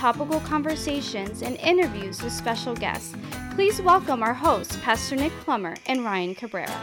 [0.00, 3.14] topical conversations, and interviews with special guests.
[3.54, 6.74] Please welcome our hosts, Pastor Nick Plummer and Ryan Cabrera.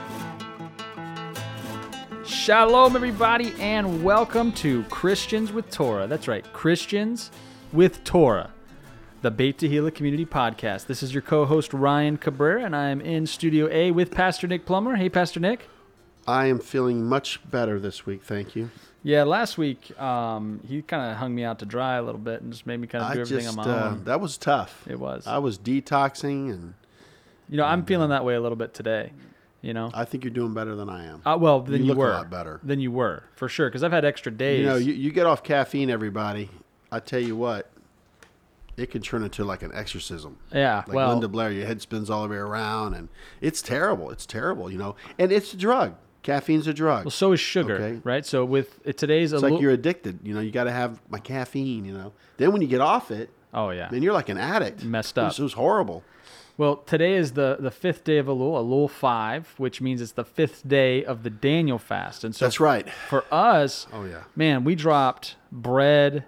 [2.23, 6.05] Shalom, everybody, and welcome to Christians with Torah.
[6.05, 7.31] That's right, Christians
[7.73, 8.51] with Torah,
[9.23, 10.85] the Beit Tehillah Community Podcast.
[10.85, 14.63] This is your co host, Ryan Cabrera, and I'm in Studio A with Pastor Nick
[14.63, 14.95] Plummer.
[14.95, 15.67] Hey, Pastor Nick.
[16.27, 18.21] I am feeling much better this week.
[18.21, 18.69] Thank you.
[19.03, 22.41] Yeah, last week um, he kind of hung me out to dry a little bit
[22.41, 24.03] and just made me kind of do I everything just, on my uh, own.
[24.03, 24.85] that was tough.
[24.89, 25.25] It was.
[25.25, 26.73] I was detoxing, and
[27.49, 29.11] You know, I'm feeling that way a little bit today.
[29.61, 31.21] You know, I think you're doing better than I am.
[31.25, 32.09] uh, well, than you you, look a were.
[32.09, 32.59] lot better.
[32.63, 34.59] Than you were for sure, because I've had extra days.
[34.61, 36.49] You know, you, you get off caffeine, everybody.
[36.91, 37.69] I tell you what,
[38.77, 40.37] it can turn into like an exorcism.
[40.53, 40.83] yeah.
[40.87, 43.09] Like well, Linda Blair, your head spins all the way around, and
[43.41, 44.11] it's terrible.
[44.11, 44.95] It's terrible, you know.
[45.17, 45.95] And it's a drug.
[46.23, 47.05] Caffeine's a drug.
[47.05, 48.01] well, so is sugar, Okay.
[48.03, 48.25] right?
[48.25, 49.61] So with uh, today's a it's like little.
[49.61, 50.19] you're addicted.
[50.23, 51.85] You know, you got to have my caffeine.
[51.85, 52.13] You know.
[52.37, 53.87] Then when you get off it, oh yeah.
[53.89, 54.83] then you're like an addict.
[54.83, 55.27] Messed It up.
[55.29, 56.03] was, it was horrible.
[56.57, 60.25] Well, today is the the fifth day of Elul, Elul five, which means it's the
[60.25, 62.23] fifth day of the Daniel fast.
[62.23, 62.89] And so That's right.
[63.09, 64.23] for us, Oh yeah.
[64.35, 66.25] man, we dropped bread,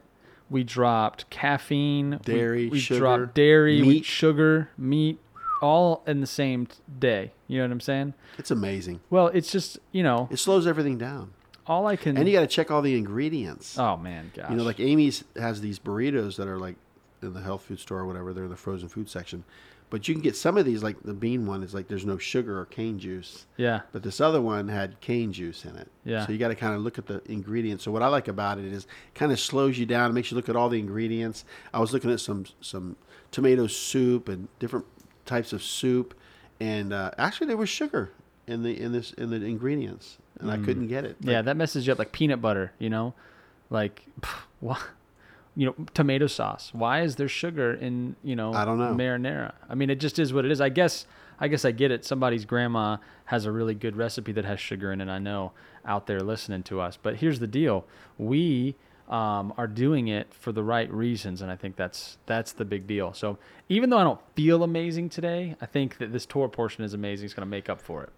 [0.50, 4.06] we dropped caffeine, Dairy, we, sugar, dropped dairy, we- meat.
[4.06, 5.18] sugar, meat,
[5.64, 6.68] all in the same
[7.00, 7.32] day.
[7.50, 8.14] You know what I'm saying?
[8.38, 9.02] It's amazing.
[9.10, 11.32] Well, it's just you know It slows everything down.
[11.68, 12.16] all I can.
[12.18, 13.78] And you got to check all the ingredients.
[13.78, 14.50] oh man, gosh.
[14.50, 16.76] You know, like Amy's has these burritos that are like
[17.22, 18.34] in the health food store or whatever.
[18.34, 19.44] They're in the frozen food section.
[19.92, 22.20] But you can get some of these, like the bean one, is like there's no
[22.20, 23.48] sugar or cane juice.
[23.58, 25.88] yeah, But this other one had cane juice in it.
[26.06, 26.28] Yeah.
[26.28, 27.86] So you got to kind of look at the ingredients.
[27.86, 30.38] So what I like about it is kind of slows you down, It makes you
[30.38, 31.44] look at all the ingredients.
[31.74, 32.98] I was looking at some some
[33.32, 34.86] tomato soup and different
[35.26, 36.14] types of soup,
[36.60, 38.12] and uh, actually there was sugar
[38.48, 41.18] in the in this in the ingredients, and I couldn't get it.
[41.22, 42.74] yeah, that messes you up like peanut butter.
[42.80, 43.14] You know,
[43.70, 44.06] like
[44.60, 44.80] what.
[45.56, 46.70] You know, tomato sauce.
[46.74, 48.54] Why is there sugar in you know?
[48.54, 48.94] I don't know.
[48.94, 49.52] marinara.
[49.68, 50.62] I mean, it just is what it is.
[50.62, 51.06] I guess.
[51.38, 52.06] I guess I get it.
[52.06, 55.10] Somebody's grandma has a really good recipe that has sugar in it.
[55.10, 55.52] I know
[55.86, 56.98] out there listening to us.
[57.02, 57.86] But here's the deal:
[58.18, 58.76] we
[59.10, 62.86] um, are doing it for the right reasons, and I think that's that's the big
[62.88, 63.14] deal.
[63.14, 63.38] So
[63.68, 67.26] even though I don't feel amazing today, I think that this Torah portion is amazing.
[67.26, 68.10] It's going to make up for it.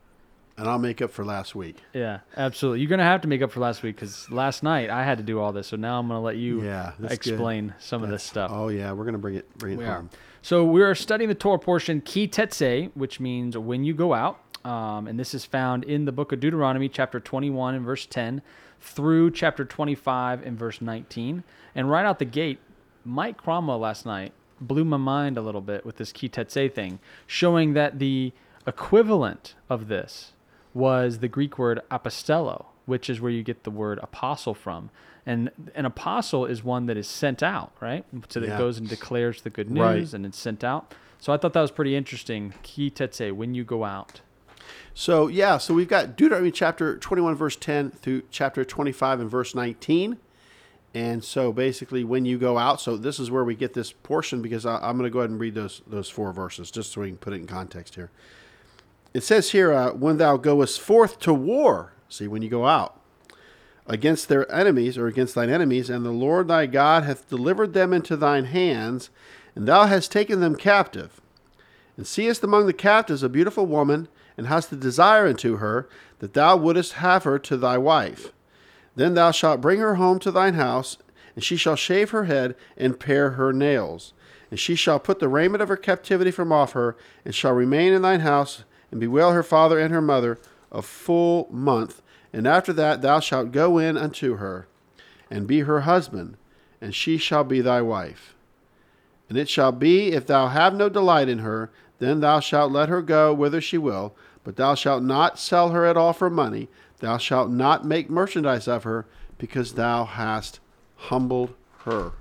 [0.57, 1.77] and I'll make up for last week.
[1.93, 2.81] Yeah, absolutely.
[2.81, 5.23] You're gonna have to make up for last week because last night I had to
[5.23, 5.67] do all this.
[5.67, 7.33] So now I'm gonna let you Yeah, that's good.
[7.33, 8.51] explain some of this stuff.
[8.53, 9.95] Oh yeah, we're gonna bring it bring it We are.
[9.95, 10.09] home.
[10.43, 14.39] So we are studying the Torah portion Ki Tetse, which means when you go out.
[14.63, 18.43] Um, and this is found in the book of Deuteronomy, chapter 21 and verse 10,
[18.81, 21.43] through chapter 25 and verse 19.
[21.75, 22.59] And right out the gate,
[23.05, 26.99] Mike Cromwell last night blew my mind a little bit with this Ki Tetse thing,
[27.25, 28.33] showing that the
[28.67, 30.33] equivalent of this
[30.73, 34.89] was the Greek word apostello, which is where you get the word apostle from.
[35.25, 38.03] And an apostle is one that is sent out, right?
[38.29, 38.57] So that Yeah.
[38.57, 40.13] goes and declares the good news Right.
[40.13, 40.93] and it's sent out.
[41.19, 42.53] So I thought that was pretty interesting.
[42.63, 44.21] Ki tetse, when you go out.
[44.93, 49.55] So yeah, so we've got Deuteronomy chapter 21 verse 10 through chapter 25 and verse
[49.55, 50.17] 19.
[50.93, 54.41] And so basically when you go out, so this is where we get this portion
[54.41, 57.01] because I, I'm going to go ahead and read those those four verses just so
[57.01, 58.11] we can put it in context here.
[59.13, 62.97] It says here, uh, when thou goest forth to war, see when you go out
[63.85, 67.91] against their enemies or against thine enemies, and the Lord thy God hath delivered them
[67.91, 69.09] into thine hands,
[69.53, 71.19] and thou hast taken them captive
[71.97, 75.87] and seest among the captives a beautiful woman, and hast a desire unto her,
[76.19, 78.31] that thou wouldest have her to thy wife.
[78.95, 80.97] Then thou shalt bring her home to thine house,
[81.35, 84.13] and she shall shave her head and pare her nails.
[84.49, 87.93] And she shall put the raiment of her captivity from off her, and shall remain
[87.93, 90.37] in thine house, and bewail her father and her mother
[90.71, 92.01] a full month.
[92.33, 94.67] And after that thou shalt go in unto her,
[95.29, 96.37] and be her husband,
[96.81, 98.35] and she shall be thy wife.
[99.29, 102.89] And it shall be, if thou have no delight in her, then thou shalt let
[102.89, 106.67] her go whither she will, but thou shalt not sell her at all for money.
[106.99, 109.05] Thou shalt not make merchandise of her,
[109.37, 110.59] because thou hast
[110.95, 112.11] humbled her.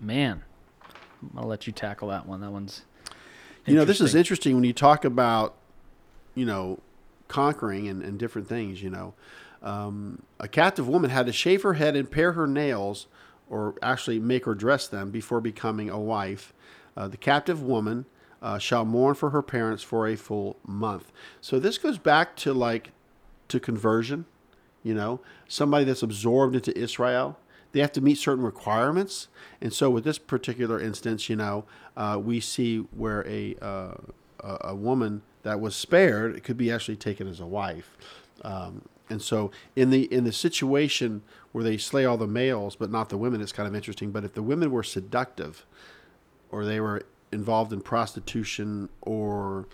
[0.00, 0.42] Man,
[1.36, 2.40] I'll let you tackle that one.
[2.40, 2.82] That one's.
[3.66, 4.54] You know, this is interesting.
[4.54, 5.56] when you talk about,
[6.34, 6.80] you know,
[7.28, 9.14] conquering and, and different things, you know.
[9.62, 13.06] Um, a captive woman had to shave her head and pare her nails,
[13.48, 16.52] or actually make her dress them before becoming a wife.
[16.96, 18.06] Uh, the captive woman
[18.42, 21.12] uh, shall mourn for her parents for a full month.
[21.40, 22.90] So this goes back to like
[23.48, 24.26] to conversion.
[24.82, 27.38] You know, somebody that's absorbed into Israel,
[27.72, 29.26] they have to meet certain requirements.
[29.60, 31.64] And so with this particular instance, you know,
[31.96, 33.94] uh, we see where a uh,
[34.40, 37.96] a woman that was spared could be actually taken as a wife.
[38.42, 41.22] Um, and so in the in the situation
[41.52, 44.10] where they slay all the males but not the women, it's kind of interesting.
[44.10, 45.64] But if the women were seductive,
[46.50, 47.02] or they were
[47.32, 49.66] involved in prostitution, or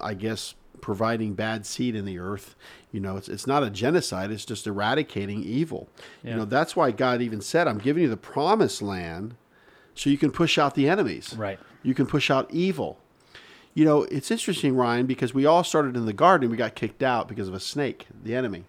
[0.00, 2.54] I guess providing bad seed in the earth,
[2.92, 4.30] you know, it's it's not a genocide.
[4.30, 5.88] It's just eradicating evil.
[6.22, 6.32] Yeah.
[6.32, 9.36] You know, that's why God even said, "I'm giving you the promised land."
[9.94, 11.34] So you can push out the enemies.
[11.38, 11.58] Right.
[11.82, 12.98] You can push out evil.
[13.74, 16.50] You know, it's interesting, Ryan, because we all started in the garden.
[16.50, 18.64] We got kicked out because of a snake, the enemy.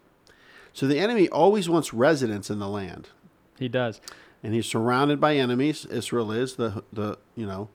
[0.73, 3.09] So the enemy always wants residence in the land.
[3.57, 4.01] He does.
[4.45, 5.85] And he's surrounded by enemies.
[5.85, 7.69] Israel is the the you know,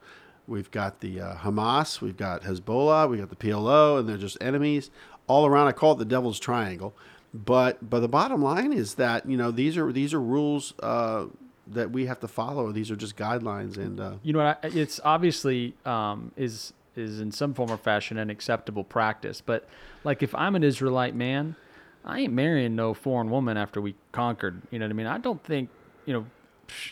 [0.47, 4.39] we've got the uh, Hamas, we've got Hezbollah, we got the PLO, and they're just
[4.41, 4.91] enemies
[5.27, 5.67] all around.
[5.67, 6.95] I call it the devil's triangle.
[7.35, 11.27] But but the bottom line is that you know these are these are rules uh,
[11.67, 12.71] that we have to follow.
[12.73, 14.61] These are just guidelines, and uh, you know what?
[14.63, 19.41] It's obviously um, is is in some form or fashion an acceptable practice.
[19.41, 19.69] But
[20.05, 21.57] like if I'm an Israelite man,
[22.05, 24.63] I ain't marrying no foreign woman after we conquered.
[24.71, 25.07] You know what I mean?
[25.07, 25.71] I don't think
[26.07, 26.27] you know.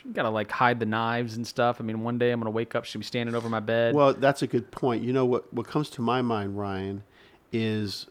[0.05, 1.81] You gotta like hide the knives and stuff.
[1.81, 3.95] I mean, one day I'm gonna wake up, she'll be standing over my bed.
[3.95, 5.03] Well, that's a good point.
[5.03, 5.53] You know what?
[5.53, 7.03] What comes to my mind, Ryan,
[7.53, 8.07] is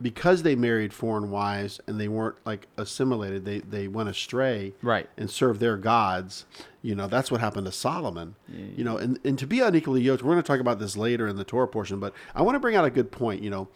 [0.00, 5.08] because they married foreign wives and they weren't like assimilated, they they went astray, right,
[5.16, 6.46] and served their gods.
[6.82, 8.36] You know, that's what happened to Solomon.
[8.48, 8.66] Yeah.
[8.76, 11.26] You know, and, and to be unequally yoked, we're going to talk about this later
[11.26, 13.42] in the Torah portion, but I want to bring out a good point.
[13.42, 13.68] You know,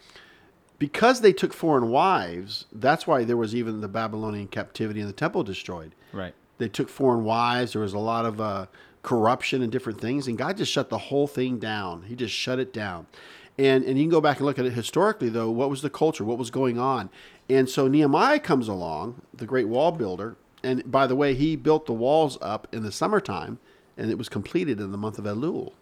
[0.79, 5.13] because they took foreign wives, that's why there was even the Babylonian captivity and the
[5.13, 5.93] temple destroyed.
[6.11, 6.33] Right.
[6.57, 7.73] They took foreign wives.
[7.73, 8.67] There was a lot of uh,
[9.01, 12.03] corruption and different things, and God just shut the whole thing down.
[12.03, 13.07] He just shut it down.
[13.57, 15.51] And and you can go back and look at it historically though.
[15.51, 16.23] What was the culture?
[16.23, 17.09] What was going on?
[17.49, 20.37] And so Nehemiah comes along, the great wall builder.
[20.63, 23.59] And by the way, he built the walls up in the summertime,
[23.97, 25.73] and it was completed in the month of Elul.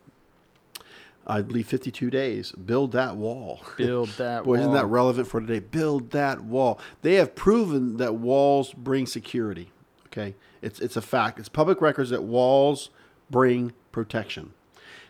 [1.28, 2.52] I believe 52 days.
[2.54, 3.62] Build that wall.
[3.78, 4.60] Build that Boy, wall.
[4.60, 5.60] isn't that relevant for today?
[5.60, 6.80] Build that wall.
[7.04, 9.72] They have proven that walls bring security.
[10.08, 10.36] Okay?
[10.62, 11.40] It's, it's a fact.
[11.40, 12.90] It's public records that walls
[13.30, 14.54] bring protection.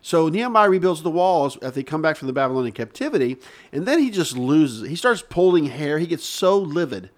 [0.01, 3.37] So Nehemiah rebuilds the walls as they come back from the Babylonian captivity,
[3.71, 4.89] and then he just loses.
[4.89, 5.99] He starts pulling hair.
[5.99, 7.11] He gets so livid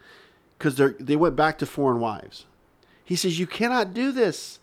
[0.58, 2.46] because they went back to foreign wives.
[3.06, 4.60] He says, "You cannot do this.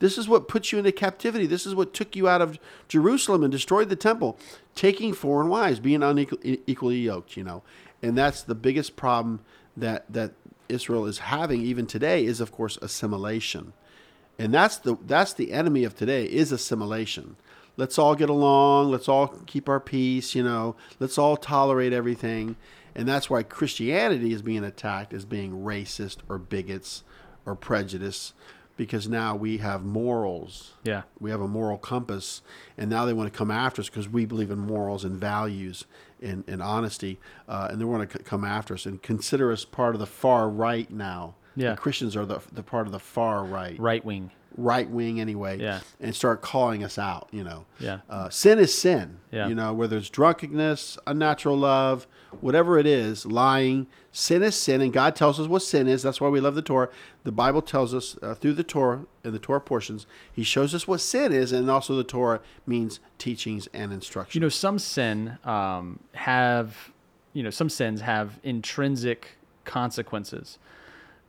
[0.00, 1.46] This is what put you into captivity.
[1.46, 2.58] This is what took you out of
[2.88, 4.36] Jerusalem and destroyed the temple,
[4.74, 7.36] taking foreign wives, being unequally yoked.
[7.36, 7.62] You know,
[8.02, 9.40] and that's the biggest problem
[9.76, 10.32] that that
[10.72, 13.72] Israel is having even today is, of course, assimilation."
[14.38, 17.36] And that's the that's the enemy of today is assimilation
[17.76, 22.56] let's all get along, let's all keep our peace, you know, let's all tolerate everything.
[22.94, 27.02] And that's why Christianity is being attacked as being racist or bigots
[27.46, 28.34] or prejudice
[28.76, 30.72] because now we have morals.
[30.84, 31.02] Yeah.
[31.18, 32.42] We have a moral compass.
[32.76, 35.84] And now they want to come after us because we believe in morals and values
[36.22, 37.18] and, and honesty.
[37.48, 40.06] Uh, and they want to c- come after us and consider us part of the
[40.06, 41.34] far right now.
[41.56, 41.72] Yeah.
[41.72, 43.78] The Christians are the, the part of the far right.
[43.78, 45.80] Right wing right wing anyway, yeah.
[46.00, 47.28] and start calling us out.
[47.30, 48.00] You know, yeah.
[48.08, 49.18] Uh, sin is sin.
[49.30, 49.48] Yeah.
[49.48, 52.06] You know, whether it's drunkenness, unnatural love,
[52.40, 53.86] whatever it is, lying.
[54.14, 56.02] Sin is sin, and God tells us what sin is.
[56.02, 56.90] That's why we love the Torah.
[57.24, 60.86] The Bible tells us uh, through the Torah in the Torah portions, He shows us
[60.86, 64.34] what sin is, and also the Torah means teachings and instructions.
[64.34, 66.92] You know, some sin um, have,
[67.32, 70.58] you know, some sins have intrinsic consequences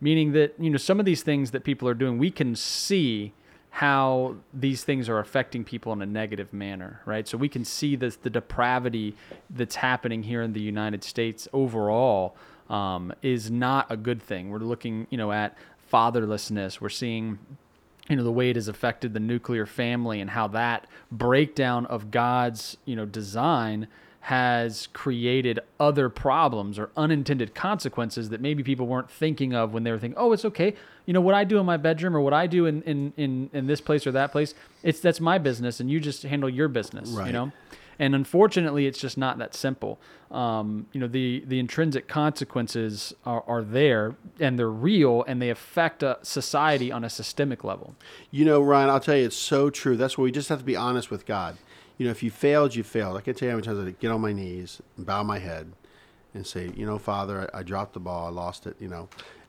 [0.00, 3.32] meaning that you know some of these things that people are doing we can see
[3.70, 7.96] how these things are affecting people in a negative manner right so we can see
[7.96, 9.16] this the depravity
[9.50, 12.36] that's happening here in the united states overall
[12.68, 15.56] um, is not a good thing we're looking you know at
[15.92, 17.38] fatherlessness we're seeing
[18.08, 22.10] you know the way it has affected the nuclear family and how that breakdown of
[22.10, 23.86] god's you know design
[24.24, 29.90] has created other problems or unintended consequences that maybe people weren't thinking of when they
[29.90, 30.74] were thinking, oh, it's okay.
[31.04, 33.50] You know, what I do in my bedroom or what I do in, in, in,
[33.52, 36.68] in this place or that place, it's that's my business and you just handle your
[36.68, 37.26] business, right.
[37.26, 37.52] you know?
[37.98, 39.98] And unfortunately, it's just not that simple.
[40.30, 45.50] Um, you know, the, the intrinsic consequences are, are there and they're real and they
[45.50, 47.94] affect a society on a systemic level.
[48.30, 49.96] You know, Ryan, I'll tell you, it's so true.
[49.96, 51.56] That's why we just have to be honest with God
[51.98, 53.16] you know, if you failed, you failed.
[53.16, 55.72] I can tell you how many times I get on my knees, bow my head,
[56.32, 59.08] and say, you know, Father, I, I dropped the ball, I lost it, you know,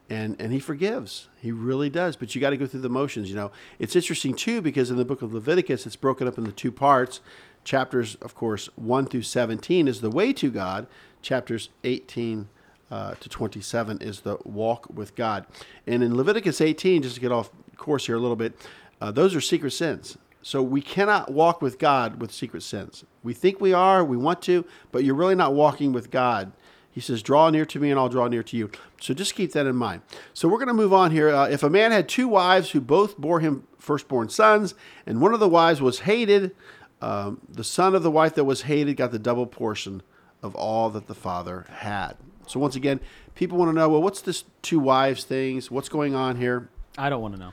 [0.10, 1.30] and and he forgives.
[1.42, 2.16] He really does.
[2.16, 3.30] But you got to go through the motions.
[3.30, 6.52] You know, it's interesting too because in the book of Leviticus, it's broken up into
[6.52, 7.22] two parts.
[7.66, 10.88] Chapters, of course, one through seventeen is the way to God.
[11.22, 12.48] Chapters eighteen
[12.92, 15.46] uh, to 27 is the walk with God.
[15.88, 18.54] And in Leviticus 18, just to get off course here a little bit,
[19.02, 20.18] uh, those are secret sins.
[20.42, 23.04] So we cannot walk with God with secret sins.
[23.24, 26.52] We think we are, we want to, but you're really not walking with God.
[26.92, 28.70] He says, Draw near to me and I'll draw near to you.
[29.02, 30.04] So just keep that in mind.
[30.34, 31.30] So we're going to move on here.
[31.30, 35.34] Uh, if a man had two wives who both bore him firstborn sons, and one
[35.34, 36.56] of the wives was hated,
[37.02, 40.02] um, the son of the wife that was hated got the double portion
[40.42, 42.14] of all that the father had.
[42.48, 43.00] So once again,
[43.34, 45.72] people want to know, well, what's this two wives things?
[45.72, 46.70] What's going on here?
[46.98, 47.52] I don't want to know.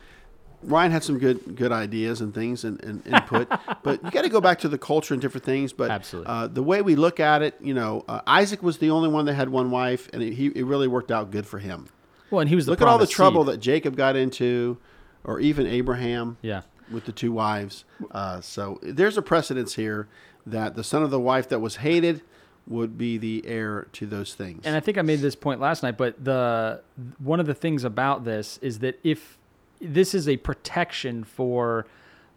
[0.63, 3.49] Ryan had some good good ideas and things and, and input,
[3.83, 5.73] but you got to go back to the culture and different things.
[5.73, 6.33] But Absolutely.
[6.33, 9.25] Uh, the way we look at it, you know, uh, Isaac was the only one
[9.25, 11.89] that had one wife, and it, he, it really worked out good for him.
[12.31, 13.55] Well, and he was the Look at all the trouble seed.
[13.55, 14.79] that Jacob got into,
[15.25, 16.63] or even Abraham Yeah.
[16.91, 17.85] With the two wives.
[18.11, 20.09] Uh, so there's a precedence here
[20.47, 22.23] that the son of the wife that was hated
[22.67, 24.63] would be the heir to those things.
[24.65, 26.81] And I think I made this point last night, but the
[27.19, 29.37] one of the things about this is that if
[29.81, 31.87] this is a protection for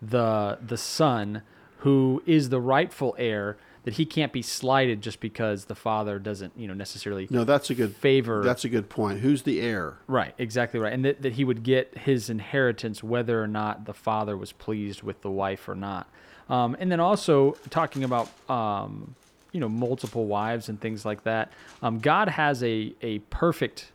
[0.02, 1.42] the the son
[1.80, 6.54] who is the rightful heir, that he can't be slighted just because the father doesn't,
[6.58, 8.44] you know, necessarily no, that's a good favor.
[8.44, 9.20] That's a good point.
[9.20, 10.00] Who's the heir?
[10.08, 10.92] Right, exactly right.
[10.92, 15.04] And that, that he would get his inheritance whether or not the father was pleased
[15.04, 16.10] with the wife or not.
[16.50, 19.16] Um, and then also talking about, um,
[19.52, 21.52] you know, multiple wives and things like that.
[21.82, 23.92] Um, God has a, a perfect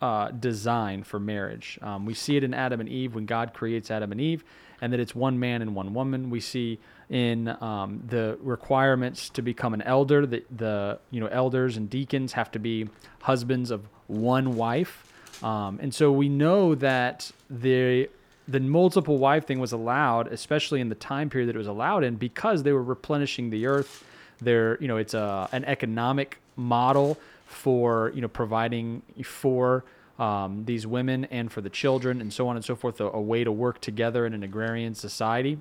[0.00, 1.78] uh, design for marriage.
[1.82, 4.44] Um, we see it in Adam and Eve when God creates Adam and Eve,
[4.80, 6.30] and that it's one man and one woman.
[6.30, 6.78] We see
[7.10, 12.32] in um, the requirements to become an elder that the you know elders and deacons
[12.32, 12.88] have to be
[13.22, 15.04] husbands of one wife,
[15.42, 18.08] um, and so we know that the
[18.46, 22.04] the multiple wife thing was allowed, especially in the time period that it was allowed
[22.04, 24.04] in, because they were replenishing the earth.
[24.40, 29.84] There, you know, it's a an economic model for you know providing for
[30.20, 33.20] um, these women and for the children and so on and so forth, a, a
[33.20, 35.58] way to work together in an agrarian society.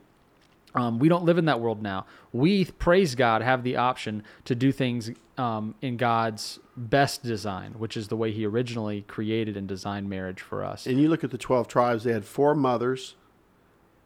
[0.76, 2.06] Um, we don't live in that world now.
[2.32, 7.98] We praise God have the option to do things um, in God's best design, which
[7.98, 10.86] is the way He originally created and designed marriage for us.
[10.86, 13.16] And you look at the 12 tribes, they had four mothers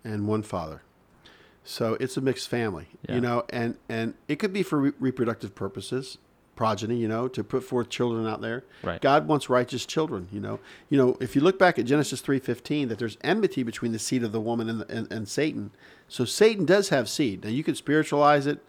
[0.04, 0.84] and one father.
[1.66, 3.16] So it's a mixed family, Yeah.
[3.16, 6.18] you know, and, and it could be for re- reproductive purposes,
[6.58, 8.64] progeny, you know, to put forth children out there.
[8.84, 9.02] Right.
[9.02, 10.60] God wants righteous children, you know.
[10.90, 14.24] You know, if you look back at Genesis 3:15 that there's enmity between the seed
[14.24, 15.72] of the woman and, the, and, and Satan.
[16.14, 17.44] So Satan does have seed.
[17.44, 18.60] Now you can spiritualize it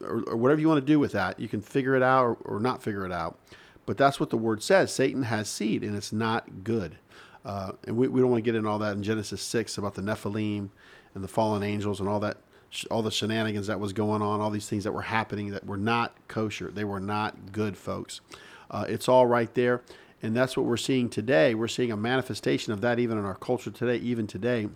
[0.00, 1.40] or, or whatever you want to do with that.
[1.40, 3.40] You can figure it out or, or not figure it out.
[3.86, 4.94] But that's what the word says.
[4.94, 6.98] Satan has seed, and it's not good.
[7.44, 9.96] Uh, and we, we don't want to get into all that in Genesis 6 about
[9.96, 10.68] the Nephilim
[11.16, 12.36] and the fallen angels and all that,
[12.88, 15.76] all the shenanigans that was going on, all these things that were happening that were
[15.76, 16.70] not kosher.
[16.70, 18.20] They were not good, folks.
[18.70, 19.82] Uh, it's all right there.
[20.22, 21.52] And that's what we're seeing today.
[21.56, 24.68] We're seeing a manifestation of that even in our culture today, even today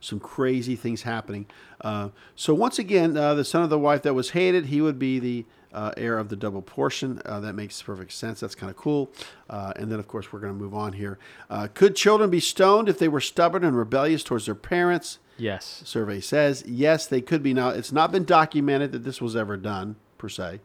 [0.00, 1.46] some crazy things happening.
[1.80, 4.98] Uh, so once again, uh, the son of the wife that was hated, he would
[4.98, 7.20] be the uh, heir of the double portion.
[7.24, 8.40] Uh, that makes perfect sense.
[8.40, 9.10] That's kind of cool.
[9.48, 11.18] Uh, and then, of course, we're going to move on here.
[11.48, 15.18] Uh, could children be stoned if they were stubborn and rebellious towards their parents?
[15.40, 15.82] yes.
[15.84, 17.54] Survey says yes, they could be.
[17.54, 20.60] Now, it's not been documented that this was ever done per se,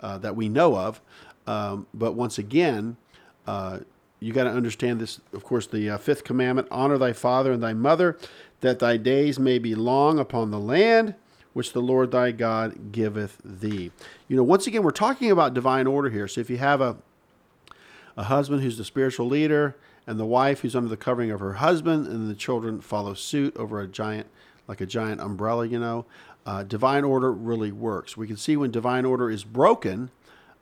[0.00, 1.00] uh, that we know of.
[1.46, 2.98] Um, but once again,
[3.46, 3.80] uh,
[4.20, 5.20] you got to understand this.
[5.32, 8.18] Of course, the uh, fifth commandment: honor thy father and thy mother,
[8.60, 11.14] that thy days may be long upon the land
[11.52, 13.90] which the Lord thy God giveth thee.
[14.28, 16.28] You know, once again, we're talking about divine order here.
[16.28, 16.96] So if you have a
[18.18, 21.54] a husband who's the spiritual leader and the wife who's under the covering of her
[21.54, 24.26] husband and the children follow suit over a giant
[24.66, 26.04] like a giant umbrella you know
[26.44, 30.10] uh, divine order really works we can see when divine order is broken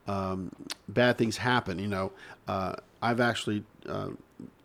[0.07, 0.53] um,
[0.87, 2.13] bad things happen you know
[2.47, 4.11] uh, i've actually uh,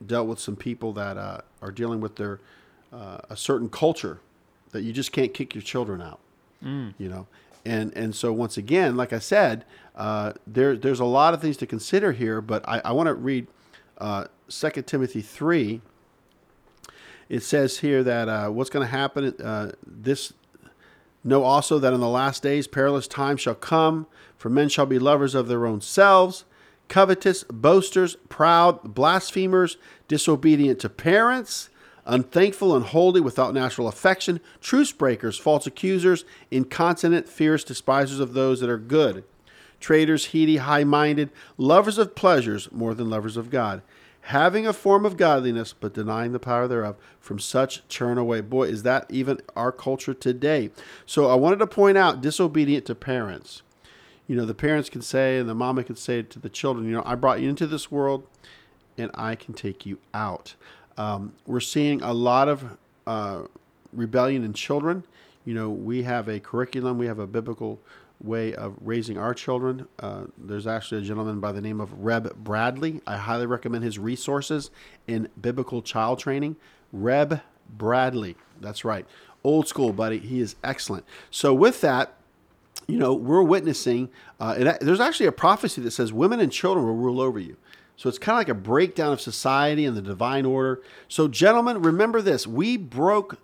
[0.06, 2.42] dealt with some people that uh, are dealing with their
[2.92, 4.20] uh, a certain culture
[4.72, 6.20] that you just can't kick your children out
[6.98, 7.28] you know?
[7.66, 11.58] And and so once again like i said uh, there there's a lot of things
[11.58, 13.48] to consider here but i, I want to read
[14.00, 15.82] uh, 2 timothy 3
[17.30, 20.34] it says here that uh, what's going to happen uh, this
[21.24, 24.08] know also that in the last days perilous times shall come
[24.38, 26.46] for men shall be lovers of their own selves
[26.88, 31.70] covetous boasters proud blasphemers disobedient to parents
[32.06, 38.70] unthankful, unholy, without natural affection, truce breakers, false accusers, incontinent, fierce, despisers of those that
[38.70, 39.24] are good,
[39.80, 43.82] traitors, heady, high minded, lovers of pleasures more than lovers of God,
[44.22, 46.96] having a form of godliness, but denying the power thereof.
[47.20, 48.42] From such turn away.
[48.42, 50.72] Boy, is that even our culture today.
[51.06, 53.62] So I wanted to point out disobedient to parents.
[54.28, 56.94] You know, the parents can say, and the mama can say to the children, you
[56.94, 58.26] know, I brought you into this world
[58.98, 60.56] and I can take you out.
[60.98, 63.44] Um, we're seeing a lot of uh,
[63.94, 65.04] rebellion in children.
[65.46, 67.80] You know, we have a curriculum, we have a biblical
[68.24, 69.88] way of raising our children.
[70.00, 73.02] Uh, there's actually a gentleman by the name of Reb Bradley.
[73.08, 74.70] I highly recommend his resources
[75.08, 76.56] in biblical child training.
[76.94, 77.42] Reb
[77.78, 78.36] Bradley.
[78.60, 79.06] That's right.
[79.44, 80.20] Old school, buddy.
[80.20, 81.06] He is excellent.
[81.32, 82.14] So, with that,
[82.88, 86.86] you know, we're witnessing, uh, and there's actually a prophecy that says women and children
[86.86, 87.58] will rule over you.
[87.98, 90.82] So it's kind of like a breakdown of society and the divine order.
[91.08, 93.38] So, gentlemen, remember this: we broke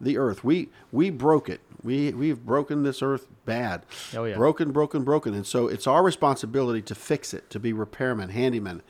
[0.00, 0.42] the earth.
[0.42, 1.60] We we broke it.
[1.82, 3.84] We we've broken this earth bad.
[4.16, 4.36] Oh, yeah.
[4.36, 5.34] Broken, broken, broken.
[5.34, 8.80] And so it's our responsibility to fix it, to be repairmen, handymen,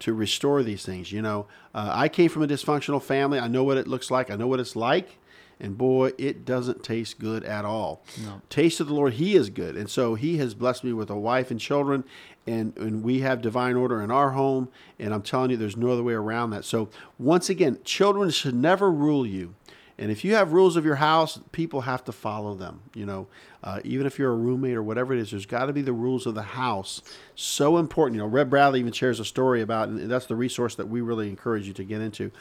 [0.00, 1.12] to restore these things.
[1.12, 3.38] You know, uh, I came from a dysfunctional family.
[3.38, 4.30] I know what it looks like.
[4.30, 5.18] I know what it's like.
[5.60, 8.02] And boy, it doesn't taste good at all.
[8.24, 8.42] No.
[8.50, 9.76] Taste of the Lord, He is good.
[9.76, 12.04] And so He has blessed me with a wife and children,
[12.46, 14.68] and, and we have divine order in our home.
[14.98, 16.64] And I'm telling you, there's no other way around that.
[16.64, 19.54] So, once again, children should never rule you.
[19.96, 22.80] And if you have rules of your house, people have to follow them.
[22.94, 23.26] You know,
[23.62, 25.92] uh, even if you're a roommate or whatever it is, there's got to be the
[25.92, 27.00] rules of the house.
[27.36, 28.16] So important.
[28.16, 31.00] You know, Reb Bradley even shares a story about, and that's the resource that we
[31.00, 32.32] really encourage you to get into.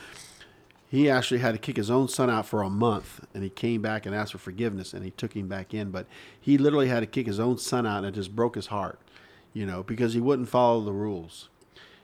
[0.94, 3.82] He actually had to kick his own son out for a month, and he came
[3.82, 5.90] back and asked for forgiveness, and he took him back in.
[5.90, 6.06] But
[6.40, 9.00] he literally had to kick his own son out, and it just broke his heart,
[9.54, 11.50] you know, because he wouldn't follow the rules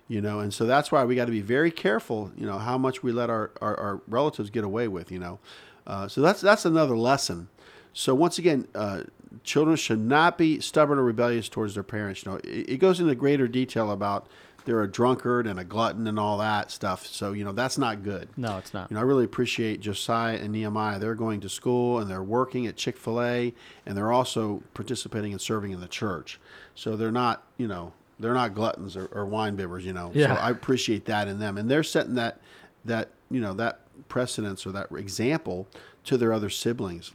[0.08, 0.40] you know.
[0.40, 3.12] And so that's why we got to be very careful you know how much we
[3.12, 5.38] let our, our, our relatives get away with you know.
[5.86, 7.48] Uh, so that's that's another lesson.
[7.94, 9.04] So once again uh,
[9.44, 12.38] children should not be stubborn or rebellious towards their parents you know.
[12.44, 14.26] It, it, goes into greater detail about
[14.66, 18.04] they're a drunkard and a glutton and all that stuff so you know that's not
[18.04, 21.50] good no it's not you know i really appreciate josiah and nehemiah they're going to
[21.50, 23.54] school and they're working at chick-fil-a
[23.86, 26.40] and they're also participating and serving in the church
[26.76, 30.12] so they're not you know they're not gluttons or, or wine bibbers, you know.
[30.14, 30.36] Yeah.
[30.36, 32.40] So I appreciate that in them, and they're setting that
[32.86, 33.80] that you know that
[34.10, 35.68] precedence or that example
[36.06, 37.14] to their other siblings.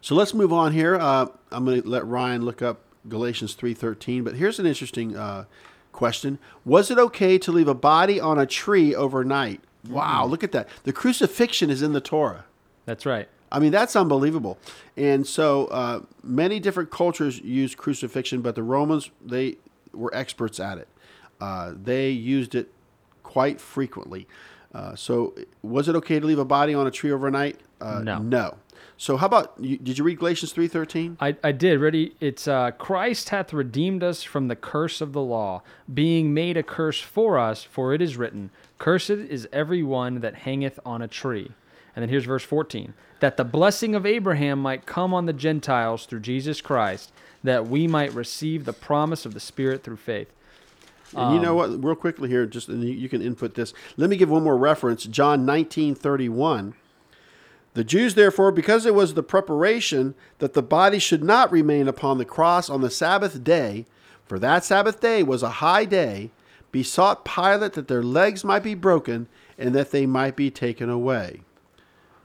[0.00, 0.96] So let's move on here.
[0.96, 5.16] Uh, I'm going to let Ryan look up Galatians three thirteen, but here's an interesting
[5.16, 5.44] uh,
[5.92, 9.60] question: Was it okay to leave a body on a tree overnight?
[9.88, 10.68] Wow, look at that!
[10.84, 12.44] The crucifixion is in the Torah.
[12.86, 13.28] That's right.
[13.50, 14.58] I mean, that's unbelievable.
[14.96, 19.56] And so uh, many different cultures use crucifixion, but the Romans they
[19.92, 20.88] were experts at it.
[21.40, 22.72] Uh, they used it
[23.22, 24.26] quite frequently.
[24.74, 27.60] Uh, so, was it okay to leave a body on a tree overnight?
[27.80, 28.18] Uh, no.
[28.18, 28.56] No.
[29.02, 31.16] So, how about you, did you read Galatians three thirteen?
[31.18, 31.80] I, I did.
[31.80, 32.14] Ready?
[32.20, 36.62] It's uh, Christ hath redeemed us from the curse of the law, being made a
[36.62, 37.64] curse for us.
[37.64, 41.50] For it is written, "Cursed is every one that hangeth on a tree."
[41.96, 46.06] And then here's verse fourteen: that the blessing of Abraham might come on the Gentiles
[46.06, 47.10] through Jesus Christ,
[47.42, 50.32] that we might receive the promise of the Spirit through faith.
[51.16, 51.82] And you know what?
[51.82, 53.74] Real quickly here, just and you can input this.
[53.96, 55.02] Let me give one more reference.
[55.06, 56.74] John nineteen thirty one.
[57.74, 62.18] The Jews, therefore, because it was the preparation that the body should not remain upon
[62.18, 63.86] the cross on the Sabbath day,
[64.26, 66.30] for that Sabbath day was a high day,
[66.70, 69.26] besought Pilate that their legs might be broken
[69.58, 71.42] and that they might be taken away.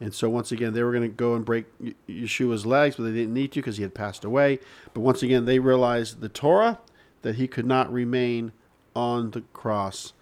[0.00, 1.66] And so once again, they were going to go and break
[2.08, 4.60] Yeshua's legs, but they didn't need to because he had passed away.
[4.94, 6.78] But once again, they realized the Torah
[7.22, 8.52] that he could not remain
[8.94, 10.12] on the cross,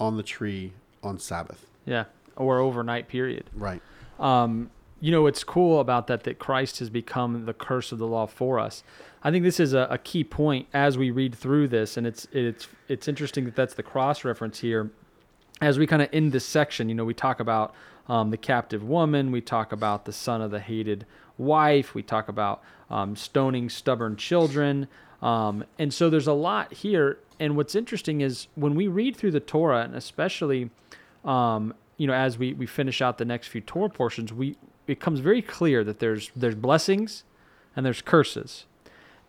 [0.00, 0.72] on the tree,
[1.02, 1.66] on Sabbath.
[1.84, 3.44] Yeah, or overnight period.
[3.54, 3.82] Right.
[4.18, 4.70] Um,
[5.00, 8.26] you know what's cool about that that Christ has become the curse of the law
[8.26, 8.82] for us.
[9.22, 12.26] I think this is a, a key point as we read through this, and it's
[12.32, 14.90] it's it's interesting that that's the cross reference here.
[15.60, 17.74] As we kind of end this section, you know, we talk about
[18.08, 21.06] um, the captive woman, we talk about the son of the hated
[21.38, 24.86] wife, we talk about um, stoning stubborn children,
[25.22, 27.18] um, and so there's a lot here.
[27.38, 30.70] And what's interesting is when we read through the Torah, and especially,
[31.24, 35.20] um, you know, as we, we finish out the next few Torah portions, we becomes
[35.20, 37.24] very clear that there's there's blessings
[37.74, 38.66] and there's curses,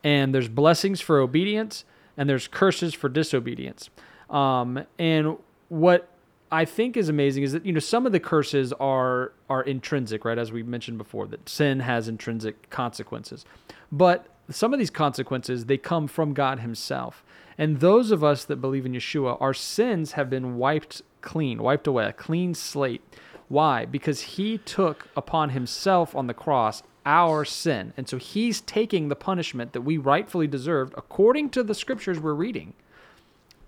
[0.04, 1.84] and there's blessings for obedience
[2.18, 3.90] and there's curses for disobedience.
[4.30, 5.38] Um, and
[5.70, 6.10] what
[6.52, 10.26] I think is amazing is that you know some of the curses are are intrinsic,
[10.26, 10.38] right?
[10.38, 13.46] As we mentioned before, that sin has intrinsic consequences,
[13.92, 17.24] but some of these consequences they come from God Himself.
[17.60, 21.88] And those of us that believe in Yeshua, our sins have been wiped clean, wiped
[21.88, 23.02] away, a clean slate.
[23.50, 23.86] Why?
[23.86, 29.16] Because He took upon Himself on the cross our sin, and so He's taking the
[29.16, 32.74] punishment that we rightfully deserved according to the scriptures we're reading.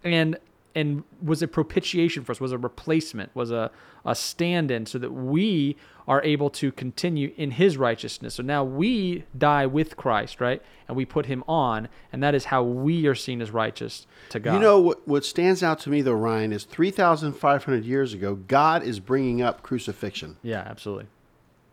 [0.04, 0.38] And
[0.76, 3.72] and was a propitiation for us, was a replacement, was a,
[4.06, 5.76] a stand in so that we
[6.08, 8.36] are able to continue in his righteousness.
[8.36, 10.62] So now we die with Christ, right?
[10.88, 14.40] And we put him on, and that is how we are seen as righteous to
[14.40, 14.54] God.
[14.54, 18.84] You know what, what stands out to me though, Ryan, is 3,500 years ago, God
[18.84, 20.38] is bringing up crucifixion.
[20.42, 21.08] Yeah, absolutely.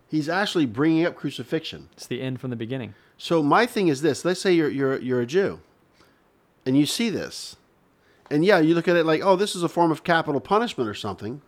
[0.08, 1.88] He's actually bringing up crucifixion.
[1.92, 2.94] It's the end from the beginning.
[3.18, 5.60] So my thing is this: let's say you're you're you're a Jew,
[6.64, 7.56] and you see this,
[8.30, 10.88] and yeah, you look at it like, oh, this is a form of capital punishment
[10.88, 11.42] or something,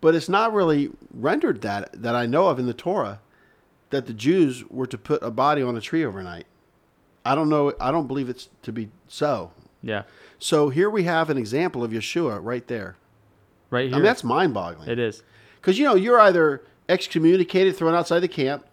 [0.00, 3.20] but it's not really rendered that that I know of in the Torah
[3.90, 6.46] that the Jews were to put a body on a tree overnight.
[7.24, 7.72] I don't know.
[7.80, 9.52] I don't believe it's to be so.
[9.82, 10.02] Yeah.
[10.38, 12.96] So here we have an example of Yeshua right there.
[13.70, 13.94] Right here.
[13.94, 14.88] I mean, that's mind-boggling.
[14.88, 15.22] it is.
[15.56, 18.64] Because you know you're either excommunicated, thrown outside the camp,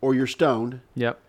[0.00, 1.20] or you're stoned, Yep.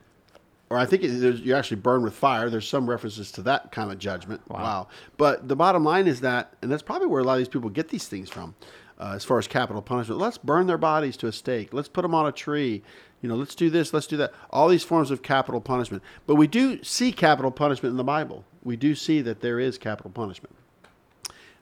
[0.70, 2.50] Or I think it, there's, you're actually burned with fire.
[2.50, 4.42] There's some references to that kind of judgment.
[4.50, 4.88] Wow.
[5.18, 7.70] But the bottom line is that, and that's probably where a lot of these people
[7.70, 8.56] get these things from,
[9.00, 10.20] uh, as far as capital punishment.
[10.20, 11.74] Let's burn their bodies to a stake.
[11.74, 12.82] Let's put them on a tree.
[13.22, 13.94] You know, let's do this.
[13.94, 14.34] Let's do that.
[14.50, 16.04] All these forms of capital punishment.
[16.28, 18.46] But we do see capital punishment in the Bible.
[18.64, 20.56] We do see that there is capital punishment,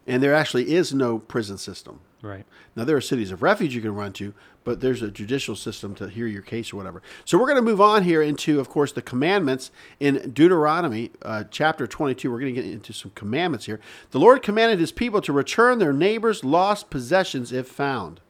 [0.07, 1.99] and there actually is no prison system.
[2.23, 2.45] Right.
[2.75, 4.33] Now there are cities of refuge you can run to,
[4.63, 7.01] but there's a judicial system to hear your case or whatever.
[7.25, 11.43] So we're going to move on here into, of course, the commandments in Deuteronomy uh,
[11.51, 12.31] chapter 22.
[12.31, 13.81] We're going to get into some commandments here.
[14.11, 18.21] The Lord commanded His people to return their neighbors' lost possessions if found.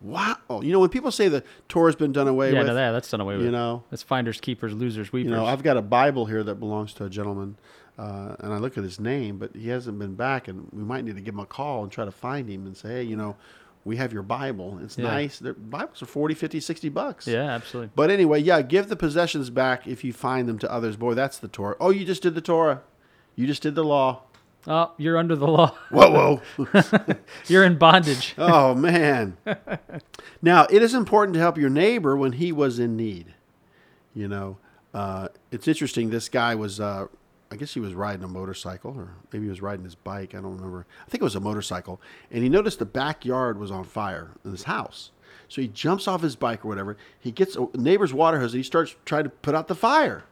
[0.00, 0.36] Wow!
[0.62, 3.10] You know when people say the Torah's been done away Yeah, with, no, that, that's
[3.10, 3.44] done away with.
[3.46, 3.82] you know.
[3.90, 5.28] That's finders, keepers, losers, weepers.
[5.30, 7.56] you know, I've got a Bible here that belongs to a gentleman,
[7.98, 11.04] uh, and I look at his name, but he hasn't been back, and we might
[11.04, 13.16] need to give him a call and try to find him and say, hey, you
[13.16, 13.36] know,
[13.84, 14.78] we have your Bible.
[14.82, 15.04] It's Yeah.
[15.06, 15.38] nice.
[15.38, 17.26] The Bibles are 40, 50, 60 bucks.
[17.26, 17.90] yeah, absolutely.
[17.94, 20.96] But anyway, yeah, give the possessions back if you find them to others.
[20.96, 21.76] Boy, that's the Torah.
[21.80, 22.82] Oh, you just did the Torah.
[23.34, 24.22] You just did the law.
[24.66, 25.74] Oh, you're under the law.
[25.90, 26.74] Whoa, whoa.
[27.48, 28.34] you're in bondage.
[28.38, 29.36] oh, man.
[30.42, 33.34] now, it is important to help your neighbor when he was in need.
[34.14, 34.58] You know,
[34.92, 36.10] uh, it's interesting.
[36.10, 37.06] This guy was, uh,
[37.50, 40.34] I guess he was riding a motorcycle, or maybe he was riding his bike.
[40.34, 40.86] I don't remember.
[41.06, 42.00] I think it was a motorcycle.
[42.30, 45.12] And he noticed the backyard was on fire in his house.
[45.48, 46.98] So he jumps off his bike or whatever.
[47.18, 50.24] He gets a neighbor's water hose and he starts trying to put out the fire.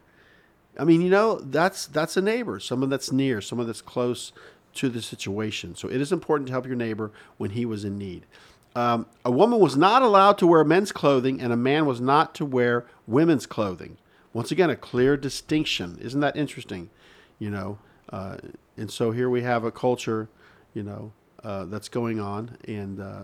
[0.78, 4.32] I mean, you know, that's that's a neighbor, someone that's near, someone that's close
[4.74, 5.74] to the situation.
[5.74, 8.26] So it is important to help your neighbor when he was in need.
[8.74, 12.34] Um, a woman was not allowed to wear men's clothing, and a man was not
[12.34, 13.96] to wear women's clothing.
[14.34, 15.98] Once again, a clear distinction.
[15.98, 16.90] Isn't that interesting?
[17.38, 17.78] You know,
[18.10, 18.38] uh,
[18.76, 20.28] and so here we have a culture,
[20.74, 21.12] you know,
[21.44, 23.22] uh, that's going on, and uh,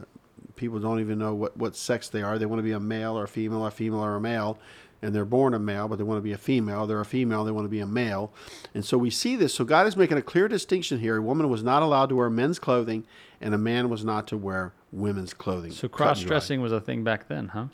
[0.56, 2.38] people don't even know what, what sex they are.
[2.38, 4.58] They want to be a male or a female, or a female or a male,
[5.00, 6.86] and they're born a male, but they want to be a female.
[6.86, 8.32] They're a female, they want to be a male.
[8.74, 9.54] And so we see this.
[9.54, 11.16] So God is making a clear distinction here.
[11.16, 13.04] A woman was not allowed to wear men's clothing,
[13.40, 15.72] and a man was not to wear women's clothing.
[15.72, 16.06] So Cut and dry.
[16.06, 17.66] cross dressing was a thing back then, huh?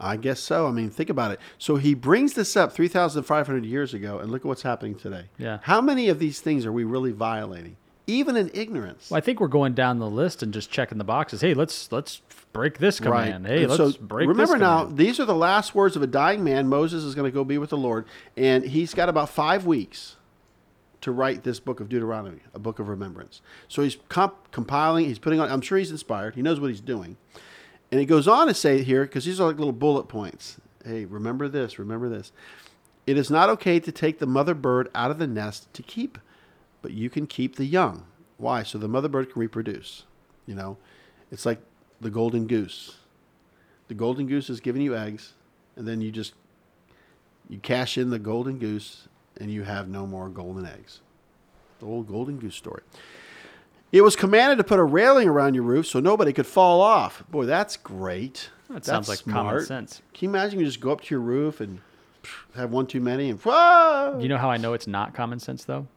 [0.00, 0.66] I guess so.
[0.66, 1.40] I mean, think about it.
[1.58, 5.24] So he brings this up 3,500 years ago, and look at what's happening today.
[5.38, 5.58] Yeah.
[5.62, 9.10] How many of these things are we really violating, even in ignorance?
[9.10, 11.40] Well, I think we're going down the list and just checking the boxes.
[11.42, 13.46] Hey, let's let's break this command.
[13.46, 14.98] Hey, And let's so break remember now, command.
[14.98, 16.66] these are the last words of a dying man.
[16.68, 20.16] Moses is going to go be with the Lord, and he's got about five weeks
[21.02, 23.40] to write this book of Deuteronomy, a book of remembrance.
[23.68, 26.82] So he's comp- compiling, he's putting on, I'm sure he's inspired, he knows what he's
[26.82, 27.16] doing.
[27.90, 30.60] And it goes on to say here, because these are like little bullet points.
[30.84, 32.32] Hey, remember this, remember this.
[33.06, 36.18] It is not okay to take the mother bird out of the nest to keep,
[36.82, 38.04] but you can keep the young.
[38.38, 38.62] Why?
[38.62, 40.04] So the mother bird can reproduce.
[40.46, 40.76] You know,
[41.30, 41.60] it's like
[42.00, 42.96] the golden goose.
[43.88, 45.34] The golden goose is giving you eggs,
[45.76, 46.34] and then you just
[47.48, 51.00] you cash in the golden goose, and you have no more golden eggs.
[51.80, 52.82] The old golden goose story.
[53.92, 57.24] It was commanded to put a railing around your roof so nobody could fall off.
[57.30, 58.50] Boy, that's great.
[58.68, 60.00] That That's sounds like common sense.
[60.14, 61.80] Can you imagine you just go up to your roof and
[62.54, 64.18] have one too many and whoa!
[64.20, 65.88] You know how I know it's not common sense though?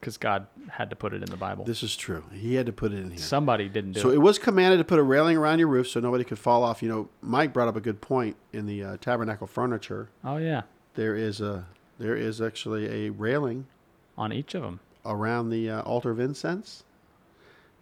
[0.00, 1.64] Because God had to put it in the Bible.
[1.66, 2.24] This is true.
[2.32, 3.18] He had to put it in here.
[3.20, 4.12] Somebody didn't do So it.
[4.12, 6.64] So it was commanded to put a railing around your roof so nobody could fall
[6.64, 6.82] off.
[6.82, 10.08] You know, Mike brought up a good point in the uh, tabernacle furniture.
[10.24, 10.62] Oh yeah,
[10.94, 11.66] There is a
[11.98, 13.66] there is actually a railing
[14.18, 14.80] on each of them.
[15.04, 16.82] around the uh, altar of incense,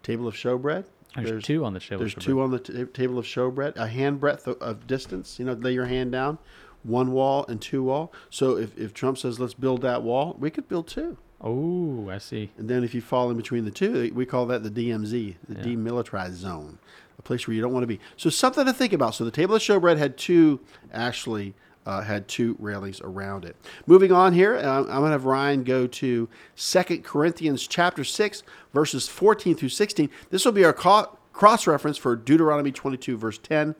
[0.02, 0.84] table of showbread.
[1.16, 2.00] There's, two on the table.
[2.00, 5.38] There's two on the t- table of showbread, a hand breadth of, of distance.
[5.38, 6.38] You know, lay your hand down,
[6.84, 8.12] one wall and two wall.
[8.30, 11.16] So if, if Trump says let's build that wall, we could build two.
[11.40, 12.50] Oh, I see.
[12.58, 15.54] And then if you fall in between the two, we call that the DMZ, the
[15.54, 15.62] Yeah.
[15.76, 16.78] demilitarized zone,
[17.18, 18.00] a place where you don't want to be.
[18.16, 19.14] So something to think about.
[19.14, 20.60] So the table of showbread had two
[20.92, 21.54] actually
[21.88, 23.56] uh, had two railings around it.
[23.86, 28.42] Moving on here, uh, I'm going to have Ryan go to 2 Corinthians chapter 6,
[28.74, 30.10] verses 14 through 16.
[30.28, 33.74] This will be our co- cross reference for Deuteronomy 22, verse 10.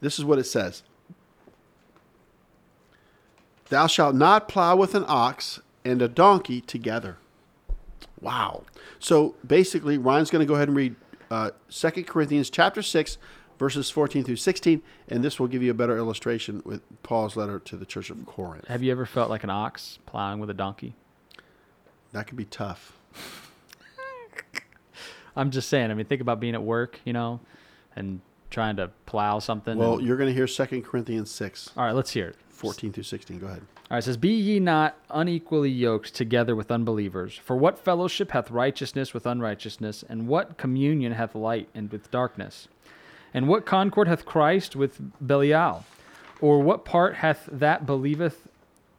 [0.00, 0.82] This is what it says
[3.68, 7.18] Thou shalt not plow with an ox and a donkey together.
[8.20, 8.64] Wow.
[8.98, 10.96] So basically, Ryan's going to go ahead and read
[11.30, 13.18] uh, 2 Corinthians chapter 6,
[13.62, 17.60] verses 14 through 16, and this will give you a better illustration with Paul's letter
[17.60, 18.66] to the church of Corinth.
[18.66, 20.96] Have you ever felt like an ox plowing with a donkey?
[22.10, 22.98] That could be tough.
[25.36, 25.92] I'm just saying.
[25.92, 27.38] I mean, think about being at work, you know,
[27.94, 28.20] and
[28.50, 29.78] trying to plow something.
[29.78, 32.36] Well, and- you're going to hear 2 Corinthians 6, all right, let's hear it.
[32.48, 33.38] 14 through 16.
[33.38, 33.60] Go ahead.
[33.60, 37.38] All right, it says, Be ye not unequally yoked together with unbelievers.
[37.38, 40.02] For what fellowship hath righteousness with unrighteousness?
[40.08, 42.66] And what communion hath light and with darkness?
[43.34, 45.84] And what concord hath Christ with Belial?
[46.40, 48.48] Or what part hath that believeth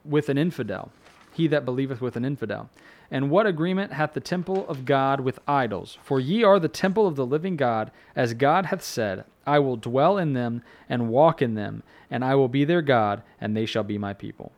[0.05, 0.91] with an infidel?
[1.33, 2.69] He that believeth with an infidel.
[3.11, 5.97] And what agreement hath the temple of God with idols?
[6.03, 9.75] For ye are the temple of the living God, as God hath said, I will
[9.75, 13.65] dwell in them and walk in them, and I will be their God, and they
[13.65, 14.51] shall be my people.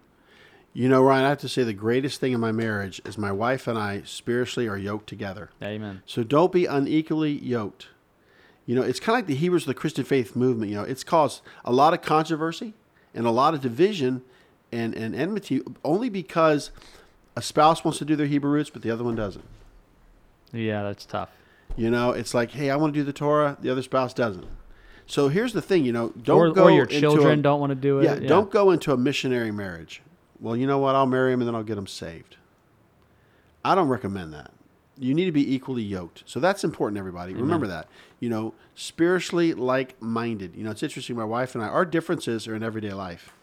[0.73, 3.31] You know, Ryan, I have to say the greatest thing in my marriage is my
[3.31, 5.49] wife and I spiritually are yoked together.
[5.63, 6.03] Amen.
[6.05, 7.88] So don't be unequally yoked.
[8.65, 10.71] You know, it's kind of like the Hebrews of the Christian faith movement.
[10.71, 12.73] You know, it's caused a lot of controversy
[13.13, 14.23] and a lot of division
[14.71, 16.71] and, and enmity only because
[17.36, 19.45] a spouse wants to do their Hebrew roots, but the other one doesn't.
[20.51, 21.30] Yeah, that's tough.
[21.75, 24.45] You know, it's like, hey, I want to do the Torah, the other spouse doesn't.
[25.08, 27.69] So here's the thing, you know, don't Or, go or your children a, don't want
[27.71, 28.06] to do it.
[28.06, 30.01] yeah, don't go into a missionary marriage.
[30.39, 30.95] Well, you know what?
[30.95, 32.38] I'll marry him and then I'll get him saved.
[33.63, 34.51] I don't recommend that.
[34.97, 36.23] You need to be equally yoked.
[36.25, 37.34] So that's important, everybody.
[37.34, 37.88] Remember that.
[38.19, 40.55] You know, spiritually like minded.
[40.55, 41.15] You know, it's interesting.
[41.15, 43.34] My wife and I, our differences are in everyday life,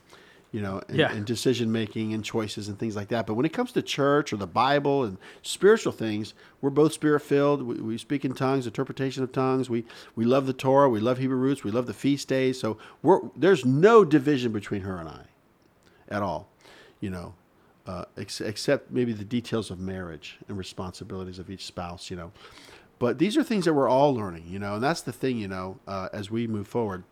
[0.50, 1.12] you know, and, Yeah.
[1.12, 3.26] and decision making and choices and things like that.
[3.26, 7.20] But when it comes to church or the Bible and spiritual things, we're both spirit
[7.20, 7.62] filled.
[7.62, 9.68] We, we speak in tongues, interpretation of tongues.
[9.68, 9.84] We,
[10.16, 10.88] we love the Torah.
[10.88, 11.62] We love Hebrew roots.
[11.64, 12.58] We love the feast days.
[12.58, 15.24] So we're, there's no division between her and I
[16.08, 16.48] at all,
[17.00, 17.34] you know,
[17.86, 22.32] uh, ex- except maybe the details of marriage and responsibilities of each spouse, you know.
[22.98, 25.48] But these are things that we're all learning, you know, and that's the thing, you
[25.48, 27.04] know, uh, as we move forward.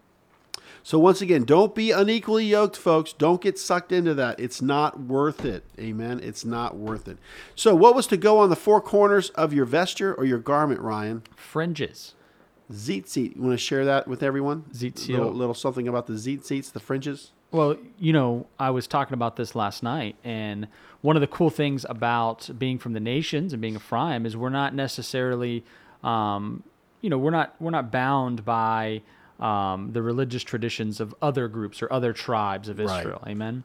[0.83, 3.13] So once again, don't be unequally yoked, folks.
[3.13, 4.41] Don't get sucked into that.
[4.41, 5.65] It's not worth it.
[5.79, 6.21] Amen.
[6.23, 7.19] It's not worth it.
[7.55, 10.81] So what was to go on the four corners of your vesture or your garment,
[10.81, 11.23] Ryan?
[11.37, 12.15] Fringes.
[12.73, 14.65] Zeet You want to share that with everyone?
[14.73, 15.09] Tzitzit.
[15.09, 17.33] Little, little something about the tzitzit, the fringes.
[17.53, 20.69] Well, you know, I was talking about this last night, and
[21.01, 24.37] one of the cool things about being from the nations and being a Ephraim is
[24.37, 25.65] we're not necessarily,
[26.05, 26.63] um,
[27.01, 29.03] you know, we're not we're not bound by
[29.41, 33.01] um, the religious traditions of other groups or other tribes of Right.
[33.01, 33.23] Israel.
[33.27, 33.65] Amen.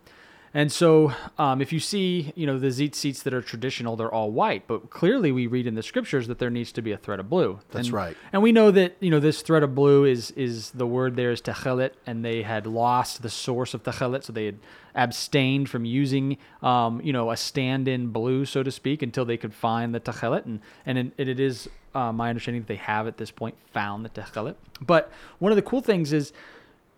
[0.55, 4.31] And so, um, if you see, you know, the tzitzit that are traditional, they're all
[4.31, 4.67] white.
[4.67, 7.29] But clearly, we read in the scriptures that there needs to be a thread of
[7.29, 7.59] blue.
[7.71, 8.15] That's And- right.
[8.31, 11.31] and we know that you know this thread of blue is is the word there
[11.31, 14.59] is techelet, and they had lost the source of techelet, so they had
[14.95, 19.53] abstained from using um, you know a stand-in blue, so to speak, until they could
[19.53, 23.17] find the techelet, and and it, it is uh, my understanding that they have at
[23.17, 24.55] this point found the techelet.
[24.79, 26.31] But one of the cool things is,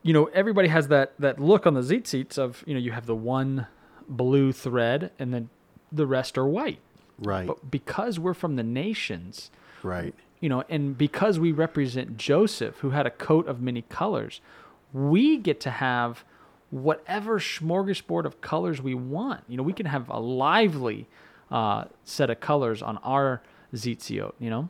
[0.08, 3.06] you know, everybody has that that look on the tzitzit of you know you have
[3.06, 3.68] the one
[4.08, 5.50] blue thread, and then
[5.92, 6.80] the rest are white.
[7.20, 7.46] Right.
[7.48, 9.52] But because we're from the nations,
[9.84, 10.14] Right.
[10.40, 14.40] you know, and because we represent Joseph, who had a coat of many colors,
[14.94, 16.24] we get to have
[16.70, 19.44] whatever smorgasbord of colors we want.
[19.48, 21.08] You know, we can have a lively
[21.52, 23.42] uh, set of colors on our
[23.74, 24.70] tzitziyot, you know,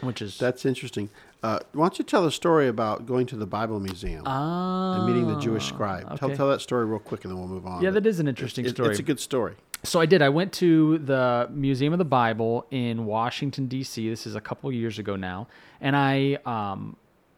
[0.00, 1.08] which is That's interesting.
[1.42, 5.26] Uh, why don't you tell the story about going to the Bible Museum and meeting
[5.26, 6.18] the Jewish scribe?
[6.18, 6.36] Tell, okay.
[6.36, 7.82] tell that story real quick and then we'll move on.
[7.82, 8.90] yeah, that is an interesting it- story.
[8.90, 9.54] It's a good story.
[9.82, 10.20] So I did.
[10.20, 14.10] I went to the Museum of the Bible in Washington D.C.
[14.10, 15.48] This is a couple years ago now,
[15.80, 16.96] and I um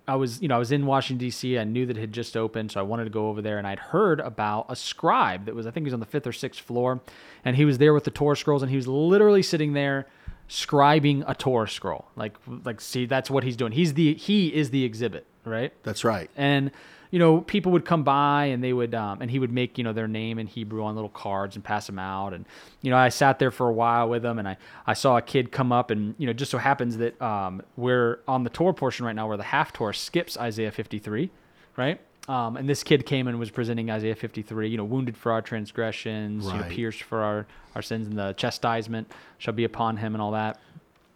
[0.08, 1.56] I was you know I was in Washington D.C.
[1.56, 3.66] I knew that it had just opened, so I wanted to go over there, and
[3.66, 6.32] I'd heard about a scribe that was I think he was on the fifth or
[6.32, 7.00] sixth floor,
[7.44, 10.08] and he was there with the Torah scrolls, and he was literally sitting there
[10.52, 12.04] scribing a Torah scroll.
[12.14, 13.72] Like like see that's what he's doing.
[13.72, 15.72] He's the he is the exhibit, right?
[15.82, 16.30] That's right.
[16.36, 16.70] and
[17.10, 19.84] you know people would come by and they would um, and he would make you
[19.84, 22.46] know their name in hebrew on little cards and pass them out and
[22.80, 25.22] you know i sat there for a while with them and i i saw a
[25.22, 28.72] kid come up and you know just so happens that um, we're on the Torah
[28.72, 31.30] portion right now where the haftorah skips isaiah 53
[31.76, 35.32] right um, and this kid came and was presenting Isaiah 53, you know, wounded for
[35.32, 39.96] our transgressions, you know, pierced for our, our sins, and the chastisement shall be upon
[39.96, 40.61] him, and all that.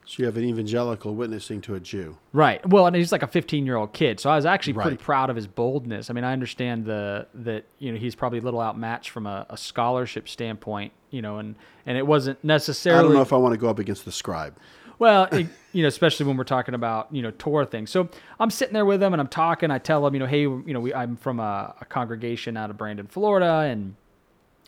[0.09, 2.17] So you have an evangelical witnessing to a Jew.
[2.33, 2.65] Right.
[2.69, 4.99] Well, and he's like a 15 year old kid, so I was actually pretty Right.
[5.01, 6.11] proud of his boldness.
[6.11, 9.47] I mean, I understand the that you know he's probably a little outmatched from a,
[9.51, 13.37] a scholarship standpoint, you know, and and it wasn't necessarily I don't know if I
[13.37, 14.57] want to go up against the scribe.
[15.01, 17.91] well, it, you know, especially when we're talking about you know Torah things.
[17.91, 18.09] So
[18.41, 19.71] I'm sitting there with him and I'm talking.
[19.71, 22.71] I tell him, you know, hey, you know, we, I'm from a, a congregation out
[22.71, 23.95] of Brandon, Florida, and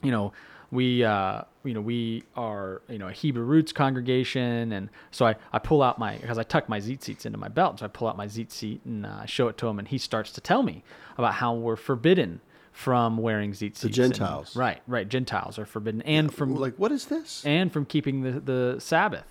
[0.02, 0.34] you know,
[0.70, 5.36] we uh, you know we are you know a Hebrew roots congregation, and so I,
[5.50, 8.06] I pull out my because I tuck my seats into my belt, so I pull
[8.06, 10.84] out my seat and uh, show it to him, and he starts to tell me
[11.16, 13.82] about how we're forbidden from wearing seats.
[13.82, 14.54] and- Gentiles.
[14.54, 17.42] right, right, Gentiles are forbidden, and from Like, what is this?
[17.46, 19.24] and from keeping the, the Sabbath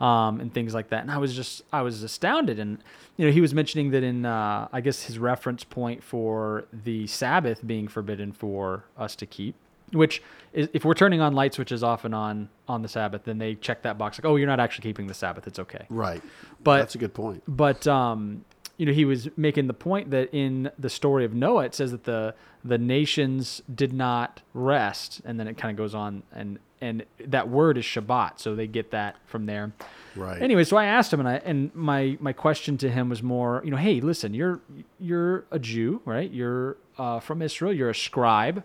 [0.00, 1.02] um, and things like that.
[1.02, 2.58] And I was just I was astounded.
[2.58, 2.78] And
[3.16, 7.06] you know, he was mentioning that in uh, I guess his reference point for the
[7.06, 9.54] Sabbath being forbidden for us to keep,
[9.92, 13.38] which is if we're turning on light switches off and on on the Sabbath, then
[13.38, 15.46] they check that box like, oh, you're not actually keeping the Sabbath.
[15.46, 15.86] It's okay.
[15.88, 16.22] Right.
[16.62, 17.42] But- that's a good point.
[17.46, 18.44] But um,
[18.76, 21.92] you know, he was making the point that in the story of Noah, it says
[21.92, 22.34] that the
[22.64, 27.48] the nations did not rest, and then it kind of goes on, and and that
[27.48, 29.72] word is Shabbat, so they get that from there.
[30.14, 30.40] Right.
[30.42, 33.62] Anyway, so I asked him, and I and my my question to him was more,
[33.64, 34.60] you know, hey, listen, you're
[35.00, 36.30] you're a Jew, right?
[36.30, 37.72] You're uh, from Israel.
[37.72, 38.62] You're a scribe.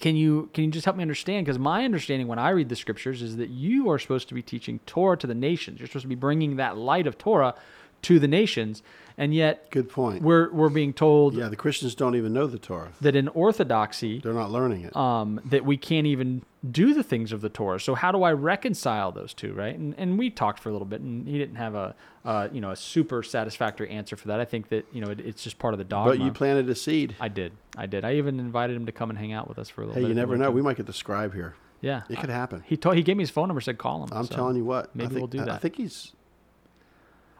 [0.00, 1.46] Can you can you just help me understand?
[1.46, 4.42] Because my understanding when I read the scriptures is that you are supposed to be
[4.42, 5.78] teaching Torah to the nations.
[5.78, 7.54] You're supposed to be bringing that light of Torah
[8.04, 8.82] to the nations,
[9.18, 10.22] and yet Good point.
[10.22, 12.92] we're we're being told yeah, the Christians don't even know the Torah.
[13.00, 14.96] that in Orthodoxy They're not learning it.
[14.96, 17.78] um, that we can't even do the things of the Torah.
[17.78, 19.76] So how do I reconcile those two, right?
[19.78, 22.60] And and we talked for a little bit, and he didn't have a uh, you
[22.60, 24.40] know a super satisfactory answer for that.
[24.40, 26.12] I think that you know it, it's just part of the dogma.
[26.16, 27.14] but you planted a seed.
[27.20, 28.04] I did, I did.
[28.04, 30.02] I even invited him to come and hang out with us for a little Hey,
[30.02, 30.08] bit.
[30.08, 30.50] you never know.
[30.50, 31.54] We might get the scribe here.
[31.80, 32.62] yeah, It could happen.
[32.66, 34.08] he told he gave me his phone number, said call him.
[34.12, 34.94] I'm so telling you what.
[34.96, 35.50] Maybe think, we'll do that.
[35.50, 36.12] I think he's.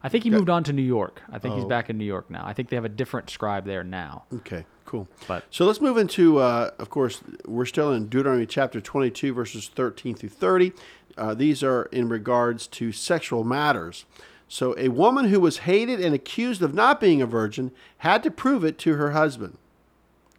[0.04, 1.22] I think he Got- moved on to New York.
[1.32, 1.68] I think he's Oh.
[1.68, 2.44] back in New York now.
[2.46, 4.24] I think they have a different scribe there now.
[4.32, 5.08] Okay, cool.
[5.26, 9.68] But So let's move into, uh, of course, we're still in Deuteronomy chapter 22, verses
[9.74, 10.72] 13 through 30.
[11.16, 14.04] Uh, these are in regards to sexual matters.
[14.46, 18.30] So a woman who was hated and accused of not being a virgin had to
[18.30, 19.56] prove it to her husband.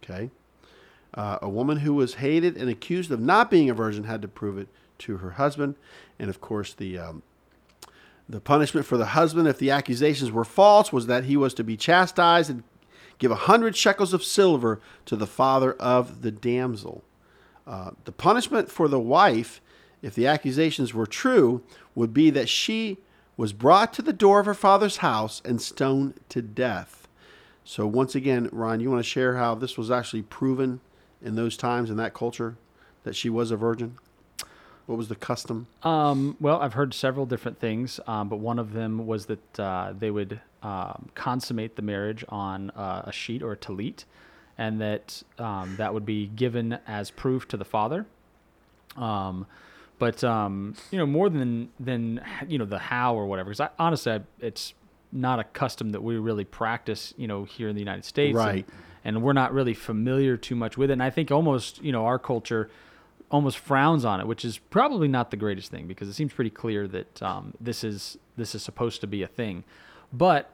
[0.02, 0.30] Okay.
[1.12, 4.28] Uh, a woman who was hated and accused of not being a virgin had to
[4.28, 5.74] prove it to her husband.
[6.18, 7.22] And of course, the um,
[8.28, 11.64] the punishment for the husband, if the accusations were false, was that he was to
[11.64, 12.64] be chastised and
[13.18, 17.04] give a hundred shekels of silver to the father of the damsel.
[17.66, 19.60] Uh, the punishment for the wife,
[20.02, 21.62] if the accusations were true,
[21.94, 22.98] would be that she
[23.36, 27.06] was brought to the door of her father's house and stoned to death.
[27.64, 30.80] So, once again, Ron, you want to share how this was actually proven
[31.20, 32.56] in those times in that culture
[33.02, 33.98] that she was a virgin?
[34.86, 35.66] What was the custom?
[35.82, 39.92] Um, well, I've heard several different things, um, but one of them was that uh,
[39.98, 44.04] they would um, consummate the marriage on uh, a sheet or a talit,
[44.56, 48.06] and that um, that would be given as proof to the father.
[48.96, 49.46] Um,
[49.98, 53.68] but um, you know, more than than you know the how or whatever, because I,
[53.78, 54.72] honestly, I, it's
[55.12, 58.46] not a custom that we really practice, you know, here in the United States, and-
[58.46, 58.68] Right.
[59.04, 60.94] and we're not really familiar too much with it.
[60.94, 62.68] And I think almost, you know, our culture
[63.30, 66.50] almost frowns on it, which is probably not the greatest thing because it seems pretty
[66.50, 69.64] clear that um, this is this is supposed to be a thing.
[70.12, 70.52] But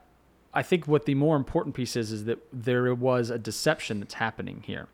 [0.55, 4.15] I think what the more important piece is is that there was a deception that's
[4.15, 4.89] happening here,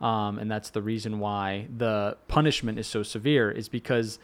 [0.00, 3.50] um, and that's the reason why the punishment is so severe.
[3.50, 4.18] Is because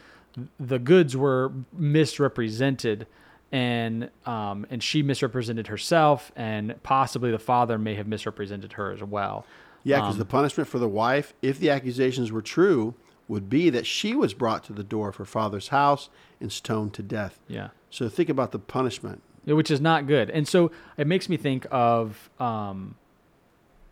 [0.59, 3.07] the goods were misrepresented.
[3.49, 9.01] And um, and she misrepresented herself, and possibly the father may have misrepresented her as
[9.01, 9.45] well.
[9.87, 12.93] Yeah, because Um, the punishment for the wife, if the accusations were true,
[13.27, 16.09] would be that she was brought to the door of her father's house
[16.41, 17.39] and stoned to death.
[17.47, 17.69] Yeah.
[17.89, 19.21] So think about the punishment.
[19.45, 20.29] Which is not good.
[20.29, 22.95] And so it makes me think of, um,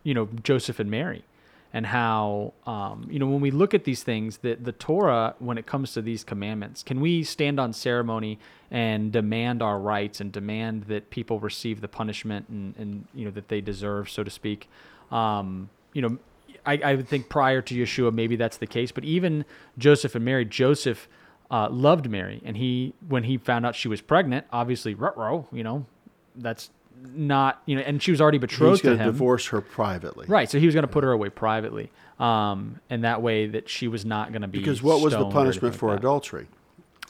[0.02, 1.24] you know, Joseph and Mary,
[1.72, 5.58] and how, um, you know, when we look at these things, that the Torah, when
[5.58, 8.38] it comes to these commandments, can we stand on ceremony
[8.70, 13.30] and demand our rights and demand that people receive the punishment and, and you know
[13.30, 14.68] that they deserve, so to speak?
[15.10, 16.18] Um, you know,
[16.66, 19.44] I, I would think prior to Yeshua, maybe that's the case, but even
[19.78, 21.08] Joseph and Mary, Joseph
[21.50, 25.64] uh, loved Mary, and he when he found out she was pregnant, obviously, ruh-roh, you
[25.64, 25.86] know,
[26.34, 26.70] that's
[27.14, 29.12] not you know, and she was already betrothed to him he was going to him,
[29.12, 30.26] divorce her privately.
[30.28, 30.50] right?
[30.50, 33.86] So he was going to put her away privately, um, and that way that she
[33.88, 36.48] was not going to be Because what was the punishment for like adultery?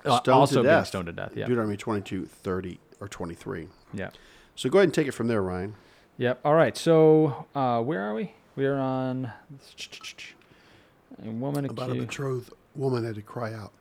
[0.05, 0.87] Uh, Stoned also to death.
[0.87, 1.47] stoned to death, yeah.
[1.47, 3.67] Deuteronomy 22, 30, or 23.
[3.93, 4.11] Yeah.
[4.55, 5.75] So go ahead and take it from there, Ryan.
[6.19, 6.41] Yep.
[6.45, 6.77] All right.
[6.77, 8.33] So uh, where are we?
[8.57, 9.31] We are on
[11.25, 13.73] a woman About a betrothed woman had to cry out.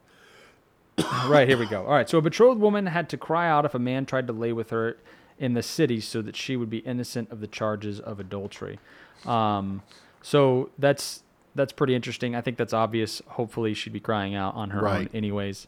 [1.29, 1.85] right, here we go.
[1.85, 4.33] All right, so a betrothed woman had to cry out if a man tried to
[4.33, 4.97] lay with her
[5.39, 8.79] in the city so that she would be innocent of the charges of adultery.
[9.25, 9.81] Um,
[10.21, 11.23] so that's
[11.55, 12.35] that's pretty interesting.
[12.35, 13.21] I think that's obvious.
[13.27, 15.67] Hopefully, she'd be crying out on her own, anyways.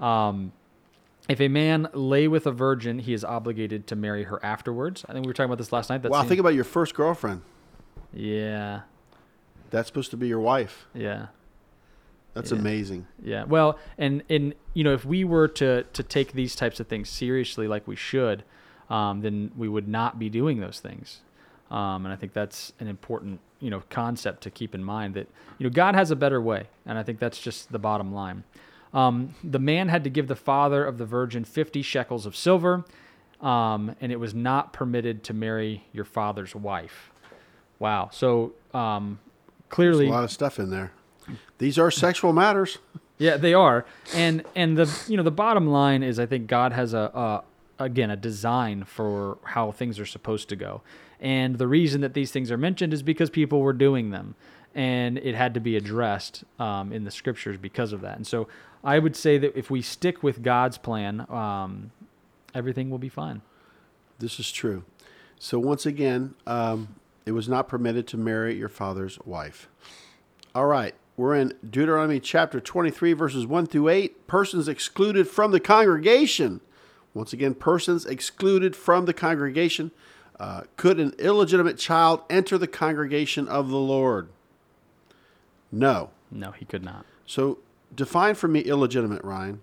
[0.00, 0.52] Um,
[1.28, 5.04] if a man lay with a virgin, he is obligated to marry her afterwards.
[5.08, 6.02] I think we were talking about this last night.
[6.02, 7.42] That seems- think about your first girlfriend.
[8.12, 8.80] Yeah,
[9.70, 10.86] That's supposed to be your wife.
[10.94, 11.26] yeah.
[12.34, 12.58] That's Yeah.
[12.58, 13.06] amazing.
[13.22, 13.44] Yeah.
[13.44, 17.08] Well, and and you know, if we were to to take these types of things
[17.08, 18.44] seriously, like we should,
[18.90, 21.22] um, then we would not be doing those things.
[21.70, 25.28] Um, and I think that's an important you know concept to keep in mind that
[25.58, 28.44] you know God has a better way, and I think that's just the bottom line.
[28.92, 32.84] Um, the man had to give the father of the virgin fifty shekels of silver,
[33.40, 37.10] um, and it was not permitted to marry your father's wife.
[37.78, 38.10] Wow.
[38.12, 39.18] So um,
[39.58, 40.92] There's clearly, a lot of stuff in there.
[41.58, 42.78] These are sexual matters.
[43.18, 46.72] yeah, they are, and and the you know the bottom line is I think God
[46.72, 47.10] has a,
[47.78, 50.82] a again a design for how things are supposed to go,
[51.20, 54.34] and the reason that these things are mentioned is because people were doing them,
[54.74, 58.16] and it had to be addressed um, in the scriptures because of that.
[58.16, 58.48] And so
[58.84, 61.90] I would say that if we stick with God's plan, um,
[62.54, 63.42] everything will be fine.
[64.18, 64.84] This is true.
[65.38, 66.88] So once again, um,
[67.26, 69.68] it was not permitted to marry your father's wife.
[70.54, 74.26] All right, we're in Deuteronomy chapter 23, verses 1 through 8.
[74.26, 76.60] Persons excluded from the congregation.
[77.12, 79.90] Once again, persons excluded from the congregation.
[80.38, 84.28] Uh, could an illegitimate child enter the congregation of the Lord?
[85.72, 86.10] No.
[86.30, 87.04] No, he could not.
[87.26, 87.58] So
[87.94, 89.60] define for me illegitimate, Ryan.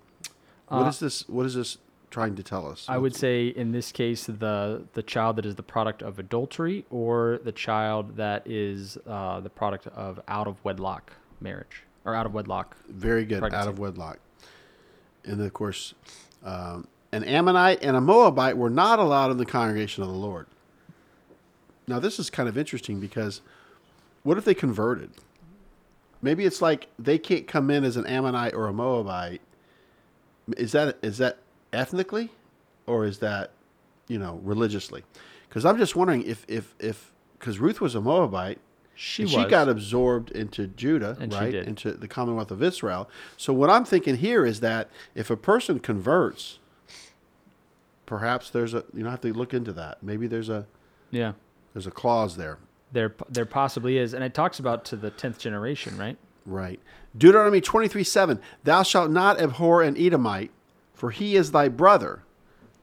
[0.68, 1.30] What Uh, is this?
[1.30, 1.78] What is this
[2.14, 2.86] trying to tell us?
[2.88, 6.86] I would say in this case the the child that is the product of adultery
[6.90, 12.26] or the child that is uh, the product of out of wedlock marriage or out
[12.26, 12.78] of wedlock.
[12.88, 13.40] Very good.
[13.40, 13.68] pregnancy.
[13.68, 14.20] Out of wedlock.
[15.26, 15.96] And of course,
[16.44, 20.48] um, an Ammonite and a Moabite were not allowed in the congregation of the Lord.
[21.88, 23.42] Now, this is kind of interesting because
[24.24, 25.12] what if they converted?
[26.22, 29.42] Maybe it's like they can't come in as an Ammonite or a Moabite.
[30.58, 31.38] Is that is that
[31.74, 32.30] ethnically,
[32.88, 33.52] or is that
[34.08, 35.04] you know religiously?
[35.50, 38.60] Because I'm just wondering if if if because Ruth was a Moabite,
[38.96, 41.54] She she got absorbed into Judah, And right?
[41.54, 43.10] Into the Commonwealth of Israel.
[43.38, 46.60] So what I'm thinking here is that if a person converts,
[48.06, 50.02] perhaps there's a you know have to look into that.
[50.04, 50.68] Maybe there's a
[51.12, 51.34] yeah.
[51.74, 52.60] there's a clause there.
[52.92, 56.18] There there possibly is, and it talks about to the tenth generation, right?
[56.46, 56.80] Right.
[57.18, 58.40] Deuteronomy 23 7.
[58.64, 60.52] Thou shalt not abhor an Edomite,
[60.94, 62.24] for he is thy brother.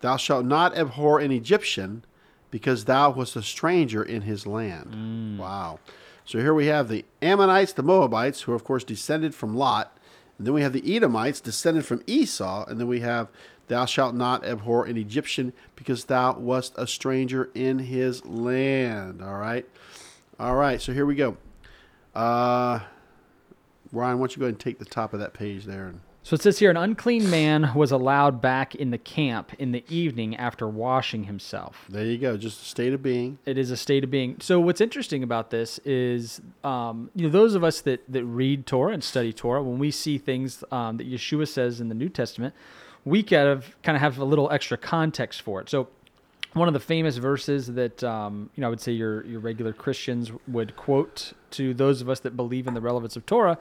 [0.00, 2.04] Thou shalt not abhor an Egyptian,
[2.50, 5.38] because thou wast a stranger in his land.
[5.38, 5.78] Wow.
[6.24, 9.96] So here we have the Ammonites, the Moabites, who are, of course, descended from Lot.
[10.38, 12.64] And then we have the Edomites, descended from Esau.
[12.66, 13.28] And then we have,
[13.68, 19.22] Thou shalt not abhor an Egyptian, because thou wast a stranger in his land.
[19.22, 19.66] All right.
[20.38, 20.80] All right.
[20.80, 21.36] So here we go.
[22.14, 22.80] Uh,
[23.92, 25.86] Ryan, why don't you go ahead and take the top of that page there?
[25.86, 29.72] And So it says here, an unclean man was allowed back in the camp in
[29.72, 31.86] the evening after washing himself.
[31.88, 32.36] there you go.
[32.36, 33.38] Just a state of being.
[33.46, 34.36] It is a state of being.
[34.40, 38.66] So what's interesting about this is, um, you know, those of us that that read
[38.66, 42.10] Torah and study Torah, when we see things um, that Yeshua says in the New
[42.10, 42.54] Testament,
[43.04, 45.70] we kind of kind of have a little extra context for it.
[45.70, 45.88] So
[46.52, 49.72] one of the famous verses that um, you know I would say your your regular
[49.72, 53.58] Christians would quote to those of us that believe in the relevance of Torah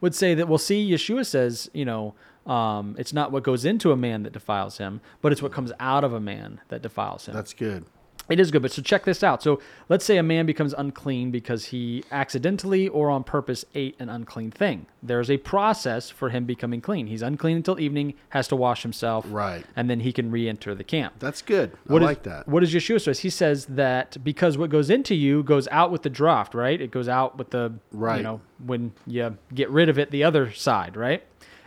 [0.00, 2.14] would say that we'll see Yeshua says you know
[2.46, 5.70] um, it's not what goes into a man that defiles him, but it's what comes
[5.78, 7.34] out of a man that defiles him.
[7.34, 7.84] That's good.
[8.28, 9.42] It is good, but so check this out.
[9.42, 14.08] So let's say a man becomes unclean because he accidentally or on purpose ate an
[14.08, 14.86] unclean thing.
[15.02, 17.06] There's a process for him becoming clean.
[17.06, 19.64] He's unclean until evening, has to wash himself, Right.
[19.76, 21.14] and then he can re-enter the camp.
[21.18, 21.72] That's good.
[21.86, 22.46] What I is- like that.
[22.48, 23.20] What does Yeshua says?
[23.20, 26.78] He says that because what goes into you goes out with the draft, right?
[26.80, 28.18] It goes out with the Right.
[28.18, 31.22] You know, when you get rid of it, the other side, right?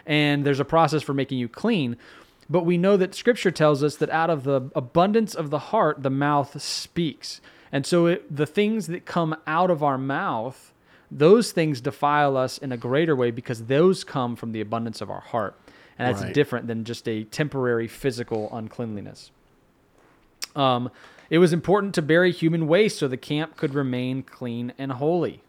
[0.05, 1.95] And there's a process for making you clean.
[2.51, 6.03] But we know that Scripture tells us that out of the abundance of the heart,
[6.03, 7.39] the mouth speaks.
[7.71, 10.73] And so it, the things that come out of our mouth,
[11.09, 15.09] those things defile us in a greater way because those come from the abundance of
[15.09, 15.55] our heart.
[15.97, 16.33] And that's Right.
[16.33, 19.31] different than just a temporary physical uncleanliness.
[20.53, 20.91] Um,
[21.29, 25.41] it was important to bury human waste so the camp could remain clean and holy.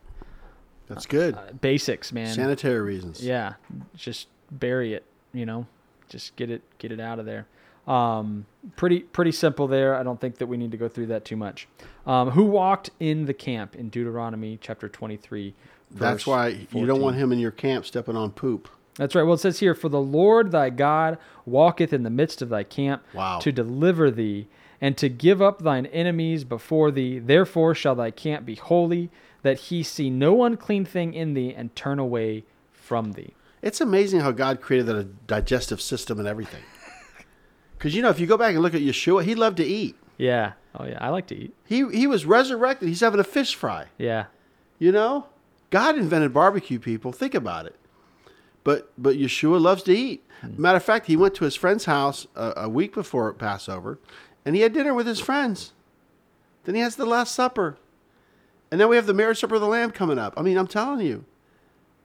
[0.87, 1.37] That's good.
[1.61, 2.33] Basics, man.
[2.33, 3.25] Sanitary reasons.
[3.25, 3.55] Yeah,
[3.97, 5.05] just bury it.
[5.33, 5.67] You know,
[6.13, 7.47] just get it get it out of there.
[7.87, 8.47] Um,
[8.77, 9.97] pretty pretty simple there.
[9.97, 11.67] I don't think that we need to go through that too much.
[12.07, 15.55] Um, who walked in the camp in Deuteronomy chapter twenty three?
[15.91, 18.69] That's why you don't want him in your camp stepping on poop.
[18.95, 19.23] That's right.
[19.23, 22.63] Well, it says here, For the Lord thy God walketh in the midst of thy
[22.63, 23.39] camp Wow.
[23.41, 24.49] to deliver thee,
[24.81, 27.19] and to give up thine enemies before thee.
[27.19, 29.11] Therefore shall thy camp be holy,
[29.43, 33.35] that he see no unclean thing in thee, and turn away from thee.
[33.63, 36.63] It's amazing how God created a digestive system and everything.
[37.79, 39.97] Because you know, if you go back and look at Yeshua, he loved to eat.
[40.17, 40.53] Yeah.
[40.77, 40.99] Oh, yeah.
[41.01, 41.53] I like to eat.
[41.65, 42.89] He he was resurrected.
[42.89, 43.87] He's having a fish fry.
[43.99, 44.27] Yeah.
[44.79, 45.27] You know,
[45.71, 46.79] God invented barbecue.
[46.79, 47.75] People, think about it.
[48.63, 50.25] But but Yeshua loves to eat.
[50.43, 50.63] Hmm.
[50.63, 53.99] Matter of fact, he went to his friend's house a, a week before Passover,
[54.45, 55.73] and he had dinner with his friends.
[56.63, 57.79] Then he has the Last Supper,
[58.71, 60.35] and then we have the marriage supper of the Lamb coming up.
[60.37, 61.25] I mean, I'm telling you,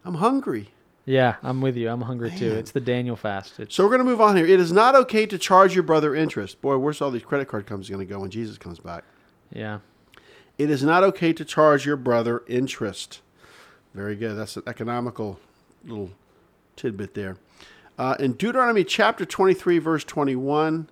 [0.03, 0.72] I'm hungry.
[1.08, 1.38] Yeah.
[1.41, 1.89] I'm with you.
[1.89, 2.49] I'm hungry too.
[2.49, 2.58] Man.
[2.60, 3.60] It's the Daniel fast.
[3.60, 4.45] It's, So we're going to move on here.
[4.45, 6.62] It is not okay to charge your brother interest.
[6.62, 9.03] Boy, where's all these credit card companies going to go when Jesus comes back?
[9.51, 9.80] yeah.
[10.58, 13.22] It is not okay to charge your brother interest.
[13.93, 14.36] Very good.
[14.36, 15.39] That's an economical
[15.86, 16.10] little
[16.76, 17.38] tidbit there.
[17.97, 20.89] Uh, in Deuteronomy chapter 23, verse 21,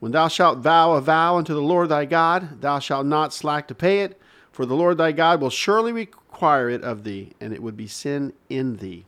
[0.00, 3.68] when thou shalt vow a vow unto the Lord thy God, thou shalt not slack
[3.68, 6.08] to pay it, for the Lord thy God will surely
[6.38, 9.04] require it of thee, and it would be sin in thee.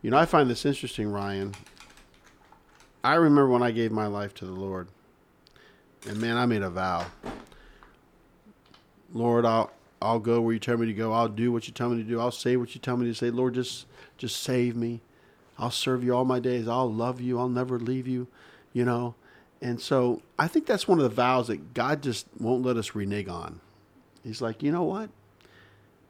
[0.00, 1.54] You know, I find this interesting, Ryan.
[3.04, 4.88] I remember when I gave my life to the Lord,
[6.08, 7.04] and man, I made a vow.
[9.12, 9.70] Lord, I'll
[10.00, 11.12] I'll go where you tell me to go.
[11.12, 12.18] I'll do what you tell me to do.
[12.18, 13.28] I'll say what you tell me to say.
[13.28, 13.84] Lord, just
[14.16, 15.02] just save me.
[15.58, 16.66] I'll serve you all my days.
[16.66, 17.38] I'll love you.
[17.38, 18.28] I'll never leave you.
[18.72, 19.14] You know.
[19.60, 22.94] And so I think that's one of the vows that God just won't let us
[22.94, 23.60] renege on.
[24.24, 25.10] He's like, you know what?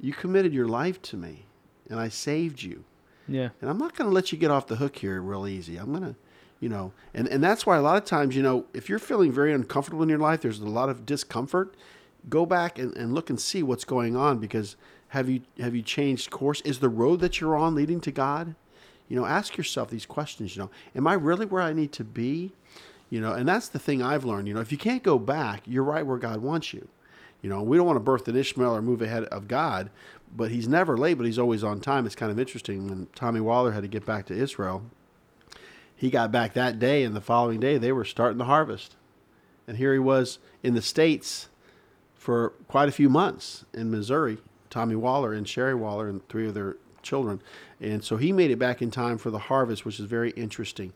[0.02, 1.46] You committed your life to me,
[1.88, 2.84] and I saved you.
[3.28, 3.50] Yeah.
[3.60, 5.76] And I'm not going to let you get off the hook here real easy.
[5.76, 6.16] I'm going to,
[6.60, 9.32] you know, and, and that's why a lot of times, you know, if you're feeling
[9.32, 11.76] very uncomfortable in your life, there's a lot of discomfort,
[12.28, 14.76] go back and, and look and see what's going on because
[15.08, 16.60] have you have you changed course?
[16.62, 18.54] Is the road that you're on leading to God?
[19.08, 22.04] You know, ask yourself these questions, you know, am I really where I need to
[22.04, 22.52] be?
[23.10, 25.62] You know, and that's the thing I've learned, you know, if you can't go back,
[25.66, 26.88] you're right where God wants you.
[27.42, 29.90] You know, we don't want to birth an Ishmael or move ahead of God,
[30.34, 32.06] but he's never late, but he's always on time.
[32.06, 34.82] It's kind of interesting when Tommy Waller had to get back to Israel.
[35.94, 38.96] He got back that day, and the following day they were starting the harvest.
[39.66, 41.48] And here he was in the States
[42.14, 44.38] for quite a few months in Missouri,
[44.70, 47.42] Tommy Waller and Sherry Waller and three of their children.
[47.80, 50.92] And so he made it back in time for the harvest, which is very interesting.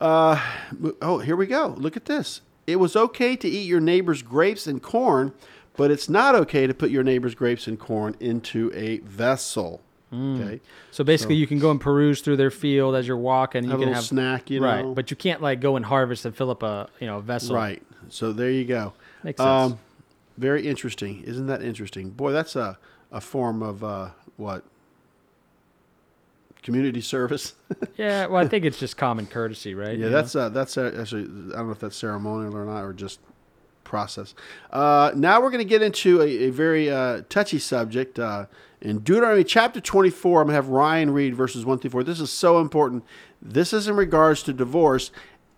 [0.00, 0.40] Uh,
[1.00, 1.74] oh, here we go.
[1.78, 2.42] Look at this.
[2.66, 5.32] It was okay to eat your neighbor's grapes and corn,
[5.76, 9.80] but it's not okay to put your neighbor's grapes and corn into a vessel.
[10.14, 10.60] Okay.
[10.90, 13.64] So basically, So- you can go and peruse through their field as you're walking.
[13.64, 14.66] You a can little have snack, you know.
[14.66, 17.22] right, but you can't like go and harvest and fill up a you know a
[17.22, 17.56] vessel.
[17.56, 17.82] Right.
[18.10, 18.92] So there you go.
[19.22, 19.72] Makes sense.
[19.72, 19.78] Um,
[20.36, 21.22] very interesting.
[21.22, 22.10] Isn't that interesting?
[22.10, 22.76] Boy, that's a,
[23.10, 24.64] a form of uh, what?
[26.62, 27.54] Community service.
[27.96, 28.26] Yeah.
[28.26, 29.96] Well, I think it's just common courtesy, right?
[29.98, 32.92] yeah, You that's uh, that's actually I don't know if that's ceremonial or not or
[32.92, 33.18] just
[33.92, 34.34] process.
[34.70, 38.46] Uh, now we're going to get into a, a very uh, touchy subject uh,
[38.80, 40.40] in Deuteronomy chapter 24.
[40.40, 42.02] I'm going to have Ryan read verses one through four.
[42.02, 43.04] This is so important.
[43.42, 45.10] This is in regards to divorce,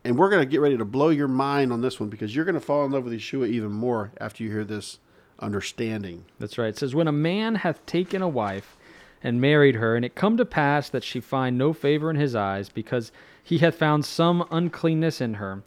[0.02, 2.44] and we're going to get ready to blow your mind on this one because you're
[2.44, 4.98] going to fall in love with Yeshua even more after you hear this
[5.38, 6.24] understanding.
[6.40, 6.70] That's right.
[6.70, 8.76] It says, When a man hath taken a wife
[9.22, 12.34] and married her, and it come to pass that she find no favor in his
[12.34, 13.12] eyes, because
[13.44, 15.62] he hath found some uncleanness in her,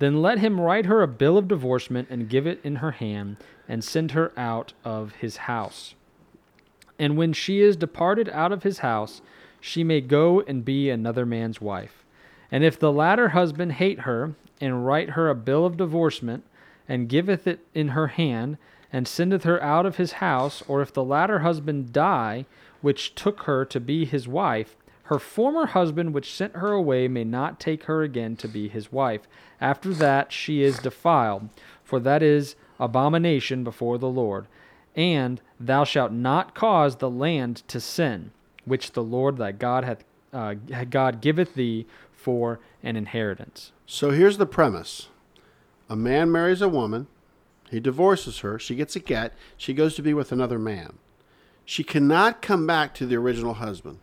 [0.00, 3.36] then let him write her a bill of divorcement and give it in her hand,
[3.68, 5.94] and send her out of his house.
[6.98, 9.22] And when she is departed out of his house,
[9.60, 12.04] she may go and be another man's wife.
[12.50, 16.44] And if the latter husband hate her, and write her a bill of divorcement,
[16.88, 18.56] and giveth it in her hand,
[18.92, 22.46] and sendeth her out of his house, or if the latter husband die,
[22.80, 24.76] which took her to be his wife,
[25.10, 28.92] her former husband which sent her away may not take her again to be his
[28.92, 29.22] wife.
[29.60, 31.48] After that she is defiled,
[31.82, 34.46] for that is abomination before the Lord.
[34.94, 38.30] And thou shalt not cause the land to sin,
[38.64, 40.54] which the Lord thy God hath uh,
[40.88, 43.72] God giveth thee for an inheritance.
[43.86, 45.08] So here's the premise
[45.88, 47.08] a man marries a woman,
[47.68, 50.98] he divorces her, she gets a get, she goes to be with another man.
[51.64, 53.98] She cannot come back to the original husband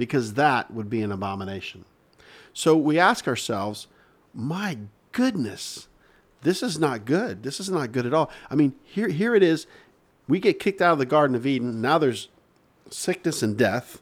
[0.00, 1.84] because that would be an abomination.
[2.54, 3.86] So we ask ourselves,
[4.32, 4.78] my
[5.12, 5.88] goodness,
[6.40, 7.42] this is not good.
[7.42, 8.30] This is not good at all.
[8.50, 9.66] I mean, here, here it is.
[10.26, 11.82] We get kicked out of the Garden of Eden.
[11.82, 12.28] Now there's
[12.88, 13.96] sickness and death.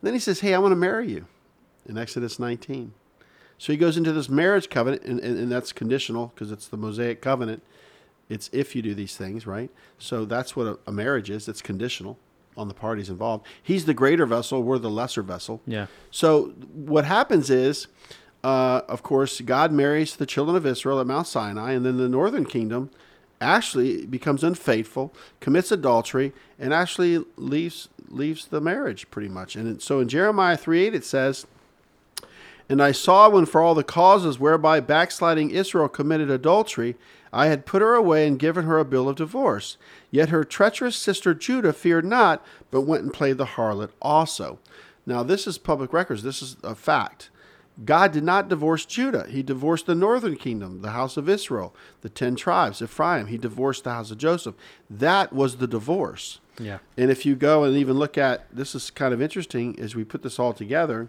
[0.00, 1.26] And then he says, Hey, I want to marry you
[1.84, 2.94] in Exodus 19.
[3.58, 6.78] So he goes into this marriage covenant, and, and, and that's conditional because it's the
[6.78, 7.62] Mosaic covenant.
[8.30, 9.68] It's if you do these things, right?
[9.98, 11.46] So that's what a, a marriage is.
[11.46, 12.16] It's conditional.
[12.60, 13.46] On the parties involved.
[13.62, 15.62] He's the greater vessel, we're the lesser vessel.
[15.66, 15.86] Yeah.
[16.10, 17.88] So what happens is,
[18.44, 22.08] uh, of course, God marries the children of Israel at Mount Sinai, and then the
[22.08, 22.90] northern kingdom
[23.40, 29.56] actually becomes unfaithful, commits adultery, and actually leaves leaves the marriage pretty much.
[29.56, 31.46] And so in Jeremiah 3 8 it says,
[32.68, 36.96] And I saw when for all the causes whereby backsliding Israel committed adultery,
[37.32, 39.76] I had put her away and given her a bill of divorce.
[40.10, 44.58] Yet her treacherous sister Judah feared not, but went and played the harlot also.
[45.06, 46.22] Now, this is public records.
[46.22, 47.30] This is a fact.
[47.84, 49.26] God did not divorce Judah.
[49.28, 53.28] He divorced the northern kingdom, the house of Israel, the ten tribes, Ephraim.
[53.28, 54.54] He divorced the house of Joseph.
[54.88, 56.40] That was the divorce.
[56.58, 56.78] Yeah.
[56.98, 60.04] And if you go and even look at this is kind of interesting as we
[60.04, 61.08] put this all together.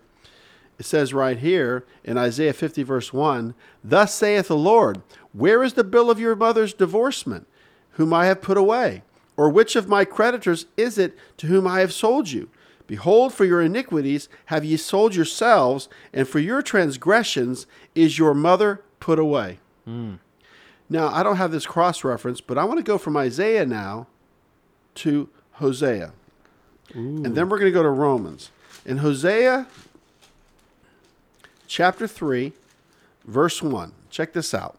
[0.79, 5.01] It says right here in Isaiah 50, verse 1 Thus saith the Lord,
[5.33, 7.47] Where is the bill of your mother's divorcement,
[7.91, 9.03] whom I have put away?
[9.37, 12.49] Or which of my creditors is it to whom I have sold you?
[12.87, 17.65] Behold, for your iniquities have ye sold yourselves, and for your transgressions
[17.95, 19.59] is your mother put away.
[19.85, 20.15] Hmm.
[20.89, 24.07] Now, I don't have this cross reference, but I want to go from Isaiah now
[24.95, 26.11] to Hosea.
[27.23, 28.51] And then we're going to go to Romans.
[28.85, 29.67] In Hosea
[31.65, 32.51] chapter 3,
[33.23, 33.93] verse 1.
[34.09, 34.77] Check this out.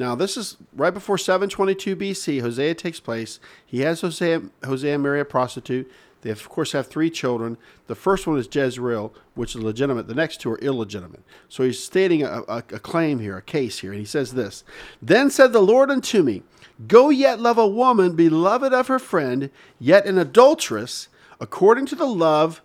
[0.00, 2.40] Now, this is right before 722 BC.
[2.40, 3.38] Hosea takes place.
[3.66, 5.92] He has Hosea, Hosea marry a prostitute.
[6.22, 7.58] They, of course, have three children.
[7.86, 10.08] The first one is Jezreel, which is legitimate.
[10.08, 11.22] The next two are illegitimate.
[11.50, 13.90] So he's stating a, a, a claim here, a case here.
[13.90, 14.64] And he says this
[15.02, 16.44] Then said the Lord unto me,
[16.88, 21.08] Go yet love a woman, beloved of her friend, yet an adulteress,
[21.40, 22.62] according to the love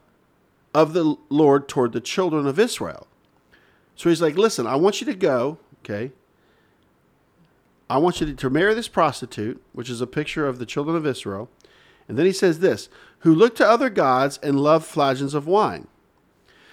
[0.73, 3.07] of the Lord toward the children of Israel.
[3.97, 6.13] So he's like, Listen, I want you to go, okay?
[7.89, 11.05] I want you to, marry this prostitute, which is a picture of the children of
[11.05, 11.49] Israel.
[12.07, 15.87] And then he says this who looked to other gods and loved flagons of wine.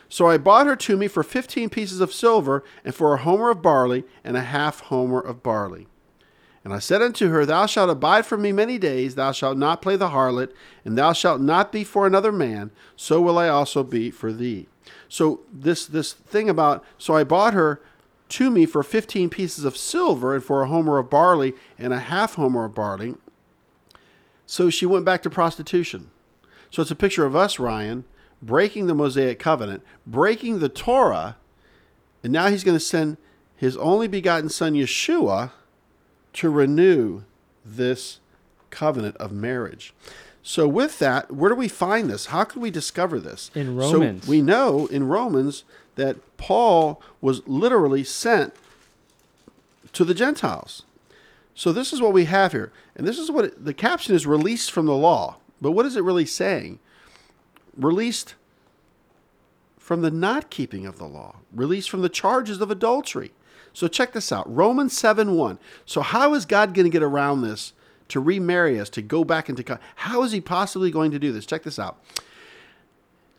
[0.09, 3.51] So I bought her to me for fifteen pieces of silver, and for a homer
[3.51, 5.87] of barley, and a half homer of barley.
[6.65, 9.83] And I said unto her, Thou shalt abide from me many days, thou shalt not
[9.83, 10.53] play the harlot,
[10.85, 14.69] and thou shalt not be for another man, so will I also be for thee.
[15.09, 17.81] So this this thing about so I bought her
[18.33, 22.01] to me for fifteen pieces of silver, and for a homer of barley, and a
[22.01, 23.15] half homer of barley.
[24.47, 26.11] So she went back to prostitution.
[26.71, 28.05] So it's a picture of us, Ryan,
[28.41, 31.37] breaking the Mosaic covenant, breaking the Torah,
[32.23, 33.19] and now he's going to send
[33.57, 35.53] his only begotten son, Yeshua,
[36.33, 37.23] to renew
[37.65, 38.21] this
[38.71, 39.95] covenant of marriage.
[40.43, 42.27] So, with that, where do we find this?
[42.27, 43.51] How can we discover this?
[43.55, 43.91] In Romans.
[43.91, 44.29] So Romans.
[44.29, 45.65] we know in Romans
[45.97, 48.55] that Paul was literally sent
[49.93, 50.85] to the Gentiles.
[51.55, 52.73] So this is what we have here.
[52.97, 55.37] And this is what it, the caption is released from the law.
[55.61, 56.79] But what is it really saying?
[57.77, 58.35] Released
[59.79, 63.33] from the not keeping of the law, released from the charges of adultery.
[63.73, 65.59] So check this out Romans 7 1.
[65.87, 67.73] So, how is God going to get around this
[68.13, 69.79] to remarry us, to go back into.
[69.97, 71.47] How is he possibly going to do this?
[71.47, 71.99] Check this out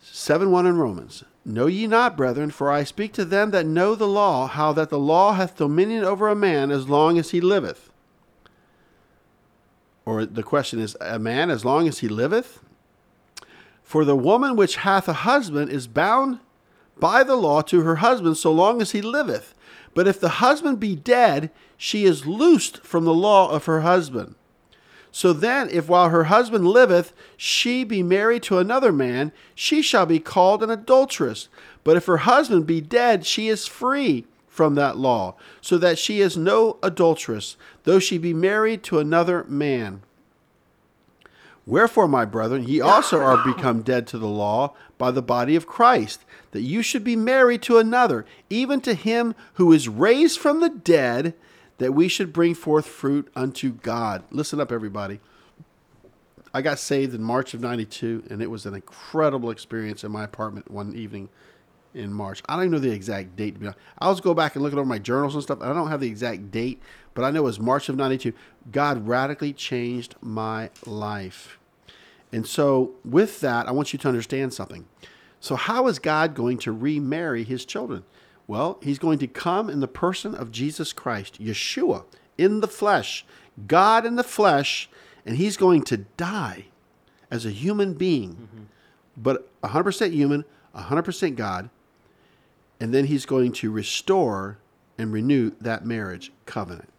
[0.02, 1.24] 7 1 in Romans.
[1.46, 4.90] Know ye not, brethren, for I speak to them that know the law, how that
[4.90, 7.92] the law hath dominion over a man as long as he liveth.
[10.06, 12.60] Or the question is, a man as long as he liveth?
[13.84, 16.40] For the woman which hath a husband is bound
[16.98, 19.54] by the law to her husband so long as he liveth.
[19.94, 24.36] But if the husband be dead, she is loosed from the law of her husband.
[25.16, 30.08] So then, if while her husband liveth, she be married to another man, she shall
[30.08, 31.50] be called an adulteress.
[31.84, 36.20] But if her husband be dead, she is free from that law, so that she
[36.20, 40.02] is no adulteress, though she be married to another man.
[41.68, 45.68] Wherefore, my brethren, ye also are become dead to the law by the body of
[45.68, 50.60] Christ, that you should be married to another, even to him who is raised from
[50.60, 51.36] the dead,
[51.78, 54.24] that we should bring forth fruit unto God.
[54.32, 55.20] Listen up, everybody.
[56.54, 60.24] I got saved in March of 92, and it was an incredible experience in my
[60.24, 61.30] apartment one evening
[61.96, 62.42] in March.
[62.48, 63.58] I don't even know the exact date.
[64.00, 65.62] I was go back and look at over my journals and stuff.
[65.62, 66.82] I don't have the exact date,
[67.14, 68.34] but I know it was March of 92.
[68.72, 71.60] God radically changed my life.
[72.32, 74.86] And so, with that, I want you to understand something.
[75.40, 78.04] So, how is God going to remarry his children?
[78.48, 82.04] Well, he's going to come in the person of Jesus Christ, Yeshua,
[82.38, 83.26] in the flesh,
[83.68, 84.90] God in the flesh,
[85.26, 86.66] and he's going to die
[87.32, 88.70] as a human being,
[89.18, 91.70] but 100% human, 100% God.
[92.80, 94.58] And then he's going to restore
[94.98, 96.93] and renew that marriage covenant.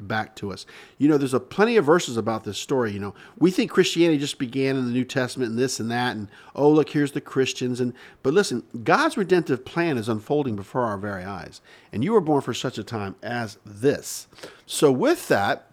[0.00, 0.66] Back to us.
[0.98, 2.92] You know, there's a plenty of verses about this story.
[2.92, 6.16] You know, we think Christianity just began in the New Testament and this and that,
[6.16, 7.80] and oh look, here's the Christians.
[7.80, 11.60] And but listen, God's redemptive plan is unfolding before our very eyes,
[11.92, 14.26] and you were born for such a time as this.
[14.66, 15.70] So with that,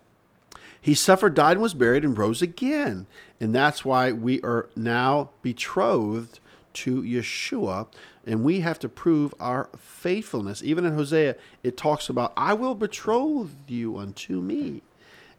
[0.80, 3.06] he suffered, died, and was buried, and rose again,
[3.40, 6.40] and that's why we are now betrothed
[6.74, 7.88] to Yeshua
[8.26, 10.62] and we have to prove our faithfulness.
[10.64, 14.82] Even in Hosea, it talks about, I will betroth you unto me.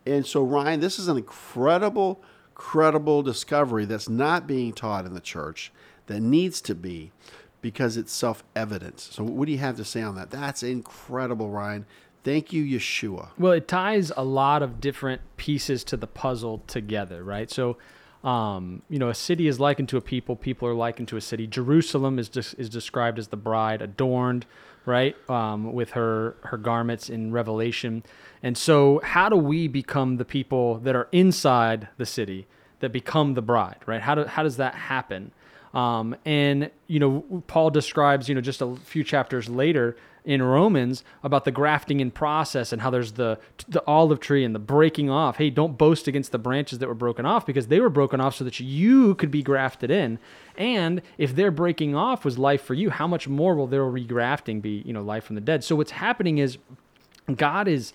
[0.05, 2.21] And so, Ryan, this is an incredible,
[2.55, 5.73] credible discovery that's not being taught in the church
[6.07, 7.13] that needs to be
[7.61, 8.99] because it's self evident.
[8.99, 10.31] So, what do you have to say on that?
[10.31, 11.87] That's incredible, Ryan.
[12.25, 13.31] Thank you, Yeshua.
[13.39, 17.51] Well, it ties a lot of different pieces to the puzzle together, right?
[17.51, 17.79] So,
[18.25, 20.37] um, you know, a city is likened to a people.
[20.37, 21.47] People are likened to a city.
[21.47, 24.47] Jerusalem is just is described as the bride, adorned,
[24.87, 28.05] right, um, with her her garments in Revelation.
[28.43, 32.47] And so, how do we become the people that are inside the city
[32.81, 34.01] that become the bride, right?
[34.01, 35.33] How do how does that happen?
[35.75, 41.03] Um, and you know, Paul describes, you know, just a few chapters later in Romans
[41.25, 45.11] about the grafting in process and how there's the the olive tree and the breaking
[45.11, 45.37] off.
[45.37, 48.37] Hey, don't boast against the branches that were broken off because they were broken off
[48.37, 50.19] so that you could be grafted in.
[50.57, 54.63] And if their breaking off was life for you, how much more will their regrafting
[54.63, 55.65] be, you know, life from the dead?
[55.65, 56.59] So what's happening is
[57.35, 57.93] God is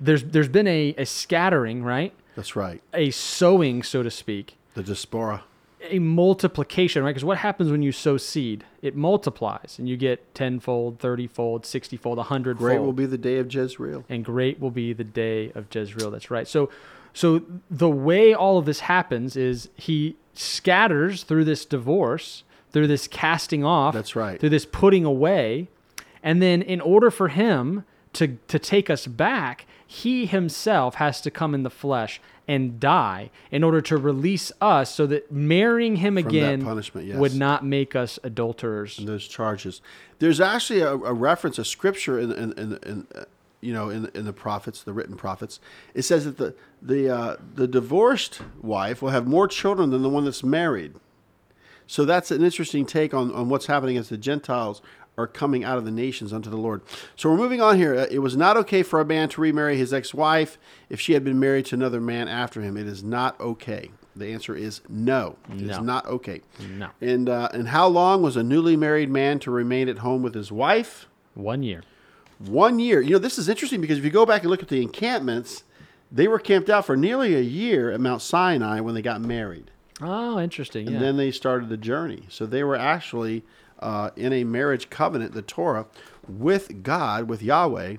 [0.00, 2.14] there's there's been a, a scattering, right?
[2.34, 2.80] That's right.
[2.94, 4.56] A sowing, so to speak.
[4.74, 5.42] The diaspora
[5.82, 7.10] a multiplication, right?
[7.10, 8.64] Because what happens when you sow seed?
[8.82, 12.68] It multiplies, and you get tenfold, thirtyfold, sixtyfold, a hundredfold.
[12.68, 16.10] Great will be the day of Jezreel, and great will be the day of Jezreel.
[16.10, 16.48] That's right.
[16.48, 16.70] So,
[17.12, 23.06] so the way all of this happens is he scatters through this divorce, through this
[23.06, 23.94] casting off.
[23.94, 24.38] That's right.
[24.38, 25.68] Through this putting away,
[26.22, 31.30] and then in order for him to to take us back, he himself has to
[31.30, 36.16] come in the flesh and die in order to release us so that marrying him
[36.16, 37.18] From again yes.
[37.18, 38.98] would not make us adulterers.
[38.98, 39.82] And those charges.
[40.18, 43.24] There's actually a, a reference, a scripture in, in, in, in uh,
[43.60, 45.60] you know, in, in the prophets, the written prophets.
[45.92, 50.08] It says that the, the, uh, the divorced wife will have more children than the
[50.08, 50.94] one that's married.
[51.86, 54.80] So that's an interesting take on, on what's happening as the Gentiles
[55.18, 56.80] are coming out of the nations unto the Lord.
[57.16, 57.94] So we're moving on here.
[57.94, 60.56] Uh, it was not okay for a man to remarry his ex wife
[60.88, 62.76] if she had been married to another man after him.
[62.76, 63.90] It is not okay.
[64.14, 65.36] The answer is no.
[65.50, 65.72] It no.
[65.74, 66.40] is not okay.
[66.76, 66.90] No.
[67.00, 70.34] And uh, and how long was a newly married man to remain at home with
[70.34, 71.08] his wife?
[71.34, 71.82] One year.
[72.38, 73.00] One year.
[73.00, 75.64] You know, this is interesting because if you go back and look at the encampments,
[76.10, 79.70] they were camped out for nearly a year at Mount Sinai when they got married.
[80.00, 80.86] Oh, interesting.
[80.86, 81.02] And yeah.
[81.02, 82.24] then they started the journey.
[82.28, 83.44] So they were actually
[83.80, 85.86] uh, in a marriage covenant, the Torah,
[86.28, 87.96] with God, with Yahweh,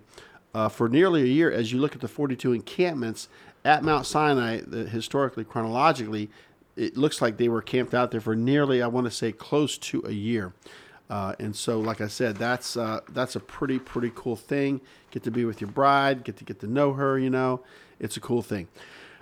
[0.53, 1.51] uh, for nearly a year.
[1.51, 3.29] As you look at the 42 encampments
[3.65, 6.29] at Mount Sinai, the, historically, chronologically,
[6.75, 9.77] it looks like they were camped out there for nearly, I want to say, close
[9.77, 10.53] to a year.
[11.09, 14.79] Uh, and so, like I said, that's uh, that's a pretty pretty cool thing.
[15.09, 17.17] Get to be with your bride, get to get to know her.
[17.17, 17.61] You know,
[17.99, 18.67] it's a cool thing.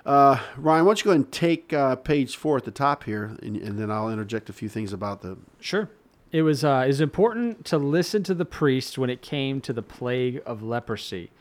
[0.05, 3.37] Uh, Ryan, why don't you go and take uh, page four at the top here,
[3.41, 5.89] and, and, then I'll interject a few things about the sure
[6.31, 9.81] it was uh, was important to listen to the priest when it came to the
[9.81, 11.31] plague of leprosy.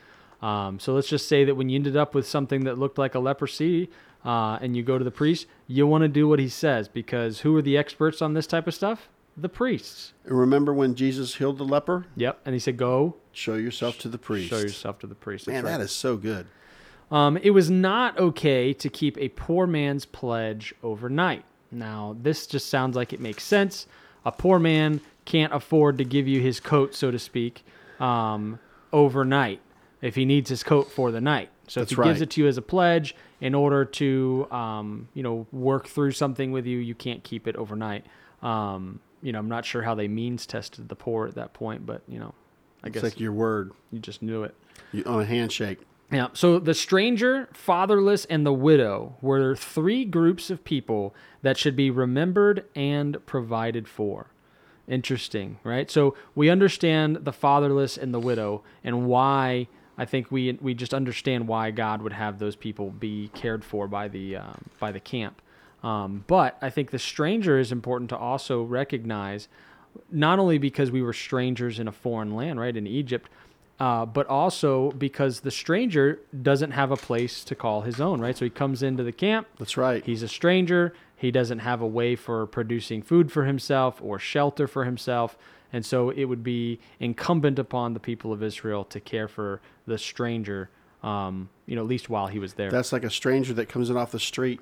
[0.42, 3.14] Um, so let's just say that when you ended up with something that looked like
[3.14, 3.90] a leprosy,
[4.24, 7.40] uh, and you go to the priest, you want to do what he says because
[7.40, 9.08] who are the experts on this type of stuff?
[9.36, 10.12] The priests.
[10.24, 12.06] Remember when Jesus healed the leper?
[12.16, 15.46] Yep, and he said, "Go show yourself to the priest." Show yourself to the priest.
[15.46, 15.78] That's Man, right.
[15.78, 16.46] that is so good.
[17.10, 21.44] Um, it was not okay to keep a poor man's pledge overnight.
[21.70, 23.86] Now, this just sounds like it makes sense
[24.26, 27.64] a poor man can't afford to give you his coat, so to speak,
[28.00, 28.58] um,
[28.92, 29.60] overnight
[30.02, 31.48] if he needs his coat for the night.
[31.68, 32.08] So That's if he right.
[32.08, 36.12] gives it to you as a pledge in order to, um, you know, work through
[36.12, 38.04] something with you, you can't keep it overnight.
[38.42, 41.86] Um, you know, I'm not sure how they means tested the poor at that point,
[41.86, 42.34] but you know,
[42.82, 43.72] I it's guess like your word.
[43.90, 44.54] You just knew it.
[44.92, 45.80] You, on a handshake.
[46.10, 46.28] Yeah.
[46.34, 51.90] So the stranger, fatherless, and the widow were three groups of people that should be
[51.90, 54.28] remembered and provided for.
[54.86, 55.90] Interesting, right?
[55.90, 59.66] So we understand the fatherless and the widow and why
[59.98, 63.88] I think we we just understand why God would have those people be cared for
[63.88, 65.42] by the um, by the camp.
[65.82, 69.48] Um, but I think the stranger is important to also recognize,
[70.10, 73.30] not only because we were strangers in a foreign land, right, in Egypt,
[73.78, 78.36] uh, but also because the stranger doesn't have a place to call his own, right?
[78.36, 79.46] So he comes into the camp.
[79.58, 80.04] That's right.
[80.04, 80.94] He's a stranger.
[81.16, 85.36] He doesn't have a way for producing food for himself or shelter for himself.
[85.72, 89.98] And so it would be incumbent upon the people of Israel to care for the
[89.98, 90.70] stranger
[91.02, 92.70] Um, you know, at least while he was there.
[92.70, 94.60] That's like a stranger that comes in off the street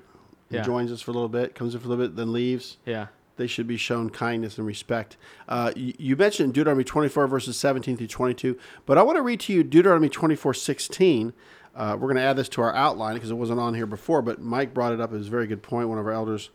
[0.49, 0.61] Yeah.
[0.61, 2.77] joins us for a little bit, comes in for a little bit, then leaves.
[2.85, 3.07] yeah.
[3.37, 5.17] They should be shown kindness and respect.
[5.47, 9.39] Uh, you, you mentioned Deuteronomy 24, verses 17 through 22, but I want to read
[9.41, 11.33] to you Deuteronomy 24, 16.
[11.75, 14.21] Uh, we're going to add this to our outline because it wasn't on here before,
[14.21, 15.11] but Mike brought it up.
[15.11, 16.49] It was a very good point, one of our elders.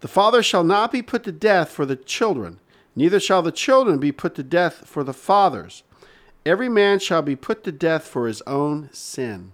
[0.00, 2.60] The father shall not be put to death for the children,
[2.96, 5.82] neither shall the children be put to death for the fathers.
[6.44, 9.52] Every man shall be put to death for his own sin.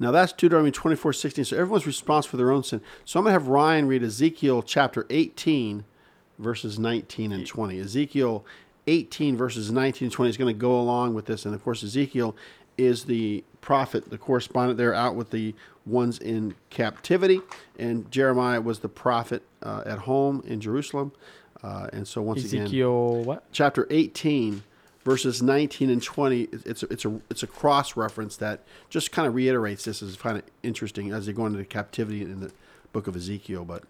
[0.00, 1.44] Now that's Deuteronomy 24, 16.
[1.44, 2.80] So everyone's responsible for their own sin.
[3.04, 5.84] So I'm going to have Ryan read Ezekiel chapter 18,
[6.38, 7.78] verses 19 and 20.
[7.78, 8.44] Ezekiel
[8.86, 11.44] 18, verses 19 and 20 is going to go along with this.
[11.44, 12.34] And of course, Ezekiel
[12.78, 17.42] is the prophet, the correspondent there out with the ones in captivity.
[17.78, 21.12] And Jeremiah was the prophet uh, at home in Jerusalem.
[21.62, 23.44] Uh, and so once again, Ezekiel, what?
[23.52, 24.62] chapter 18
[25.04, 29.26] verses 19 and 20 it's a, it's a it's a cross reference that just kind
[29.26, 32.52] of reiterates this is kind of interesting as they go into captivity in the
[32.92, 33.84] book of Ezekiel but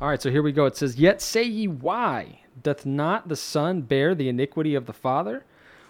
[0.00, 0.64] All right, so here we go.
[0.64, 2.40] It says, Yet say ye, why?
[2.62, 5.44] Doth not the Son bear the iniquity of the Father?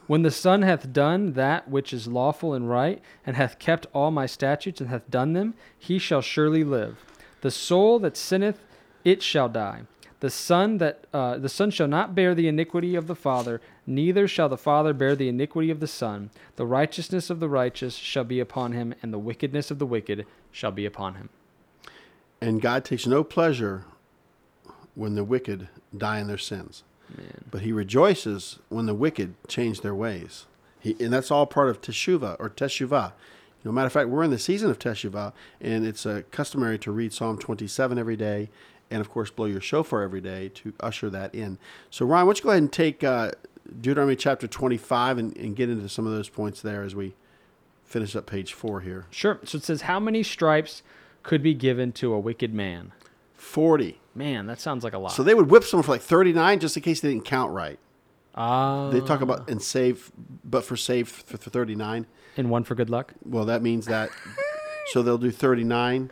[0.08, 4.10] When the Son hath done that which is lawful and right, and hath kept all
[4.10, 7.04] my statutes, and hath done them, he shall surely live.
[7.42, 8.66] The soul that sinneth,
[9.04, 9.82] it shall die.
[10.20, 14.28] The Son that uh, the Son shall not bear the iniquity of the Father, neither
[14.28, 16.30] shall the Father bear the iniquity of the Son.
[16.56, 20.26] The righteousness of the righteous shall be upon him, and the wickedness of the wicked
[20.52, 21.30] shall be upon him.
[22.40, 23.84] and God takes no pleasure
[24.94, 26.82] when the wicked die in their sins
[27.16, 27.44] Man.
[27.50, 30.46] but he rejoices when the wicked change their ways
[30.80, 33.12] he, and that's all part of teshuvah or teshuvah
[33.64, 36.90] no matter of fact we're in the season of teshuvah and it's uh, customary to
[36.90, 38.48] read psalm 27 every day
[38.90, 41.58] and of course blow your shofar every day to usher that in
[41.90, 43.30] so ryan why don't you go ahead and take uh,
[43.80, 47.14] deuteronomy chapter 25 and, and get into some of those points there as we
[47.84, 49.40] finish up page four here Sure.
[49.44, 50.82] So it says, How many stripes
[51.22, 52.92] could be given to a wicked man?
[53.34, 55.12] 40 Man, that sounds like a lot.
[55.12, 57.78] so they would whip someone for like 39 just in case they didn't count right
[58.34, 60.12] uh, they talk about and save
[60.44, 63.12] but for save for, for 39 and one for good luck.
[63.24, 64.10] Well, that means that.
[64.86, 66.10] so they'll do 39.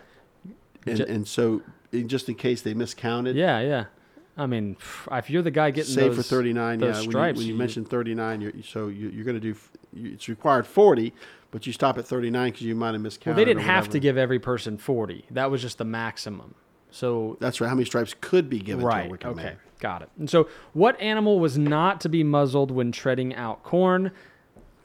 [0.84, 1.62] And, and so,
[1.92, 3.84] just in case they miscounted, Yeah, yeah.
[4.36, 4.76] I mean,
[5.10, 6.78] if you're the guy getting save those, for 39.
[6.78, 9.40] those Yeah, when you, stripes, when you you- mention 39, you're, so you, you're going
[9.40, 9.56] to do,
[9.96, 11.12] it's required 40,
[11.50, 13.36] but you stop at 39 because you might have well, miscounted.
[13.36, 15.24] they didn't have to give every person 40.
[15.32, 16.54] That was just the maximum.
[16.90, 17.68] So That's right.
[17.68, 19.56] How many stripes could be given to a right, wicked okay, man?
[19.80, 20.08] got it.
[20.18, 24.10] And so, what animal was not to be muzzled when treading out corn?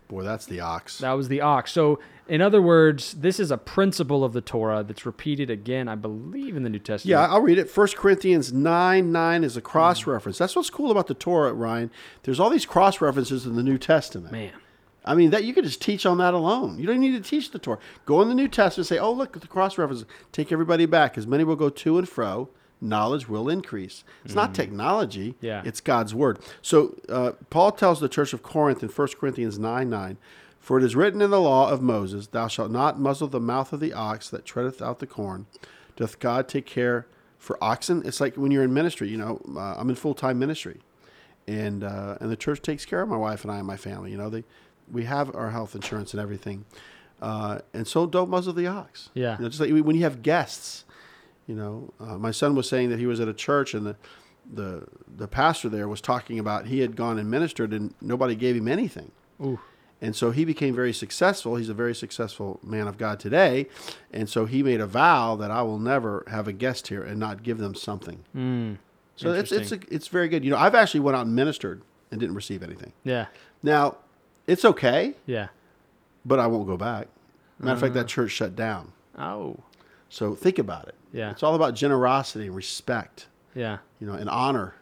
[0.08, 0.98] Boy, that's the ox.
[0.98, 1.72] That was the ox.
[1.72, 5.96] So, in other words, this is a principle of the Torah that's repeated again, I
[5.96, 7.12] believe, in the New Testament.
[7.12, 7.70] Yeah, I'll read it.
[7.70, 10.38] First Corinthians 9 9 is a cross reference.
[10.38, 11.92] That's what's cool about the Torah, Ryan.
[12.24, 14.32] There's all these cross references in the New Testament.
[14.32, 14.54] man.
[15.06, 16.80] I mean, that you could just teach on that alone.
[16.80, 17.80] You don't need to teach the Torah.
[18.06, 20.06] Go in the New Testament and say, oh, look at the cross references.
[20.32, 21.18] Take everybody back.
[21.18, 22.48] As many will go to and fro,
[22.80, 24.06] knowledge will increase.
[24.24, 25.36] It's not technology.
[25.42, 25.62] Yeah.
[25.66, 26.40] it's God's word.
[26.62, 30.18] So uh, Paul tells the church of Corinth in 1 Corinthians 9 9,
[30.64, 33.74] For it is written in the law of Moses, Thou shalt not muzzle the mouth
[33.74, 35.46] of the ox that treadeth out the corn.
[35.98, 37.06] Doth God take care
[37.38, 38.02] for oxen?
[38.06, 40.80] It's like when you're in ministry, you know, uh, I'm in full time ministry
[41.50, 44.12] and uh, and the church takes care of my wife and I and my family.
[44.12, 44.46] You know, they
[44.90, 46.64] we have our health insurance and everything,
[47.22, 49.10] uh, and so don't muzzle the ox.
[49.14, 49.36] Yeah.
[49.36, 50.86] you know, just like when you have guests.
[51.46, 53.98] You know, uh, my son was saying that he was at a church and the
[54.54, 54.86] the
[55.18, 58.70] the pastor there was talking about he had gone and ministered and nobody gave him
[58.70, 59.12] anything.
[59.42, 59.60] Ooh.
[60.04, 61.56] And so he became very successful.
[61.56, 63.68] He's a very successful man of God today.
[64.12, 67.18] And so he made a vow that I will never have a guest here and
[67.20, 68.20] not give them something.
[68.36, 68.78] Mm.
[69.16, 70.44] So it's it's a, it's very good.
[70.44, 72.92] You know, I've actually went out and ministered and didn't receive anything.
[73.06, 73.28] Yeah.
[73.64, 73.96] Now,
[74.46, 75.48] it's okay, Yeah.
[76.26, 77.08] but I won't go back.
[77.60, 78.92] Matter of fact, that church shut down.
[79.18, 79.56] Oh.
[80.10, 80.96] So think about it.
[81.14, 81.32] Yeah.
[81.32, 83.78] It's all about generosity and respect, Yeah.
[84.02, 84.74] you know, and honor,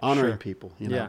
[0.00, 0.36] honoring Sure.
[0.38, 0.72] people.
[0.80, 1.08] You know, Yeah.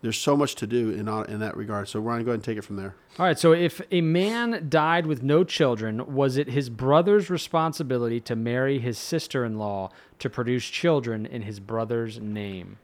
[0.00, 1.88] There's so much to do in in that regard.
[1.88, 2.94] So Ryan, go ahead and take it from there.
[3.18, 3.38] All right.
[3.38, 8.78] So if a man died with no children, was it his brother's responsibility to marry
[8.78, 9.90] his sister in law
[10.20, 12.78] to produce children in his brother's name?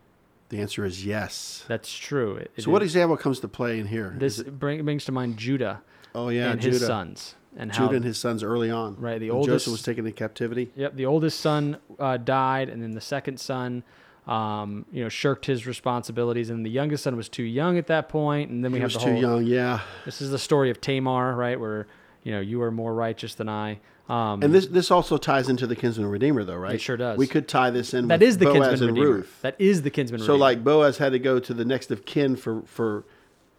[0.49, 1.65] The answer is yes.
[1.69, 2.37] That's true.
[2.37, 4.15] It- it so what is- example comes to play in here?
[4.19, 5.83] this Is it- bring, brings to mind Judah
[6.15, 8.97] oh yeah, and Judah, his sons and how Judah and his sons early on.
[8.99, 10.71] Right, the oldest- Joseph was taken into captivity.
[10.77, 13.83] Yep, the oldest son uh, died, and then the second son,
[14.27, 18.09] um, you know, shirked his responsibilities, and the youngest son was too young at that
[18.09, 18.51] point.
[18.51, 19.45] And then we He have was the too young.
[19.45, 19.81] Yeah.
[20.05, 21.59] This is the story of Tamar, right?
[21.61, 21.87] Where
[22.23, 23.81] you know you are more righteous than I.
[24.09, 26.75] Um, And this this also ties into the kinsman redeemer, though, right?
[26.75, 27.19] It sure does.
[27.19, 28.09] We could tie this in.
[28.09, 29.15] that with is the Boaz kinsman redeemer.
[29.17, 29.39] Ruth.
[29.43, 30.27] That is the kinsman redeemer.
[30.27, 30.45] So redeemer.
[30.45, 33.05] like Boaz had to go to the next of kin for for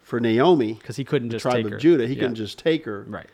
[0.00, 1.78] for Naomi, because he couldn't the just tribe take of her.
[1.78, 2.06] Judah.
[2.06, 2.20] He Yeah.
[2.20, 3.26] couldn't just take her right.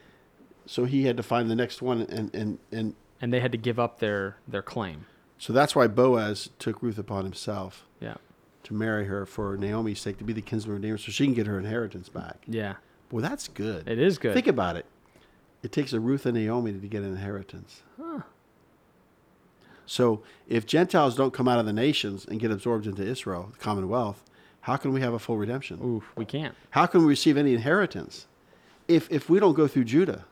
[0.66, 3.58] So he had to find the next one, and and and and they had to
[3.58, 5.04] give up their their claim.
[5.42, 8.14] So that's why Boaz took Ruth upon himself Yeah,
[8.62, 11.46] to marry her for Naomi's sake, to be the kinsman redeemer, so she can get
[11.48, 12.36] her inheritance back.
[12.46, 12.74] yeah,
[13.10, 13.88] Well, that's good.
[13.88, 14.34] it is good.
[14.34, 14.86] Think about it.
[15.62, 17.82] It takes a Ruth and Naomi to get an inheritance.
[18.00, 18.20] Huh.
[19.86, 23.58] So if Gentiles don't come out of the nations and get absorbed into Israel, the
[23.58, 24.24] Commonwealth,
[24.62, 25.80] how can we have a full redemption?
[25.84, 26.54] Oof, we can't.
[26.70, 28.26] How can we receive any inheritance
[28.88, 30.24] if if we don't go through Judah?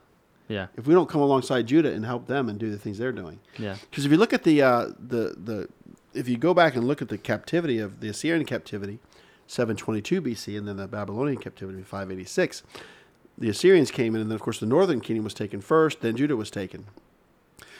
[0.51, 3.11] Yeah, If we don't come alongside Judah and help them and do the things they're
[3.23, 3.39] doing?
[3.57, 5.69] yeah, Because if you look at the uh, the the
[6.13, 8.99] if you go back and look at the captivity of the Assyrian captivity,
[9.47, 12.63] 722 BC, and then the Babylonian captivity, 586,
[13.37, 16.15] the Assyrians came in, and then of course the northern kingdom was taken first, then
[16.17, 16.85] Judah was taken.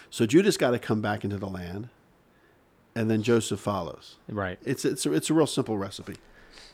[0.09, 1.89] So Judah's got to come back into the land,
[2.95, 4.17] and then Joseph follows.
[4.29, 4.59] right.
[4.63, 6.15] It's it's a, it's a real simple recipe.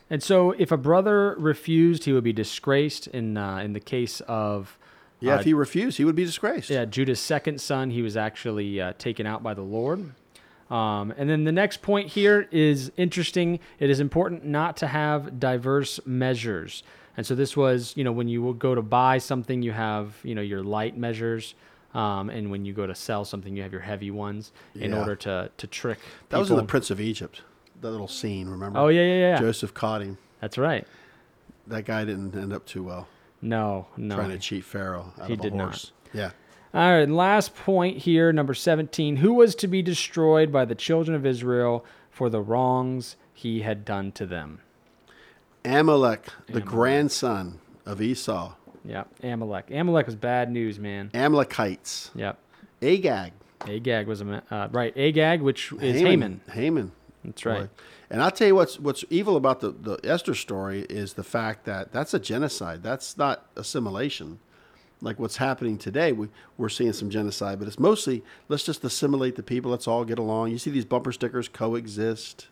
[0.10, 3.08] And so, if a brother refused, he would be disgraced.
[3.08, 4.78] In uh, in the case of
[5.20, 6.70] Yeah, uh, if he refused, he would be disgraced.
[6.70, 10.12] yeah Judah's second son, he was actually uh, taken out by the Lord.
[10.70, 13.60] Um, and then the next point here is interesting.
[13.80, 16.84] It is important not to have diverse measures.
[17.16, 20.16] And so this was, you know, when you will go to buy something, you have,
[20.24, 21.56] you know, your light measures.
[21.94, 25.00] Um, and when you go to sell something, you have your heavy ones in Yeah.
[25.00, 26.00] order to, to trick.
[26.30, 26.64] that was in the.
[26.64, 27.42] Prince of Egypt.
[27.82, 28.78] That little scene, remember?
[28.78, 29.40] Oh yeah, yeah, yeah.
[29.40, 30.18] Joseph caught him.
[30.42, 30.86] That's right.
[31.66, 33.08] That guy didn't end up too well.
[33.42, 34.16] No, no.
[34.16, 35.66] trying to cheat Pharaoh out He of a did not.
[35.66, 35.92] horse.
[36.14, 36.32] Yeah.
[36.74, 39.18] All right, last point here, number 17.
[39.18, 43.86] Who was to be destroyed by the children of Israel for the wrongs he had
[43.86, 44.60] done to them?
[45.66, 46.66] Amalek, the Amalek.
[46.66, 48.54] grandson of Esau.
[48.86, 49.70] Yep, Amalek.
[49.72, 51.12] Amalek was bad news, man.
[51.14, 52.12] Amalekites.
[52.16, 52.38] Yep.
[52.82, 53.34] Agag.
[53.68, 54.96] Agag was a uh, right.
[54.96, 56.42] Agag, which is Haman.
[56.52, 56.92] Haman.
[57.28, 57.62] That's right.
[57.62, 57.70] Boy.
[58.10, 61.66] And I'll tell you what's what's evil about the, the Esther story is the fact
[61.66, 62.82] that that's a genocide.
[62.82, 64.40] That's not assimilation.
[65.00, 69.36] Like what's happening today, we, we're seeing some genocide, but it's mostly let's just assimilate
[69.36, 69.70] the people.
[69.70, 70.50] Let's all get along.
[70.52, 72.48] You see these bumper stickers, coexist,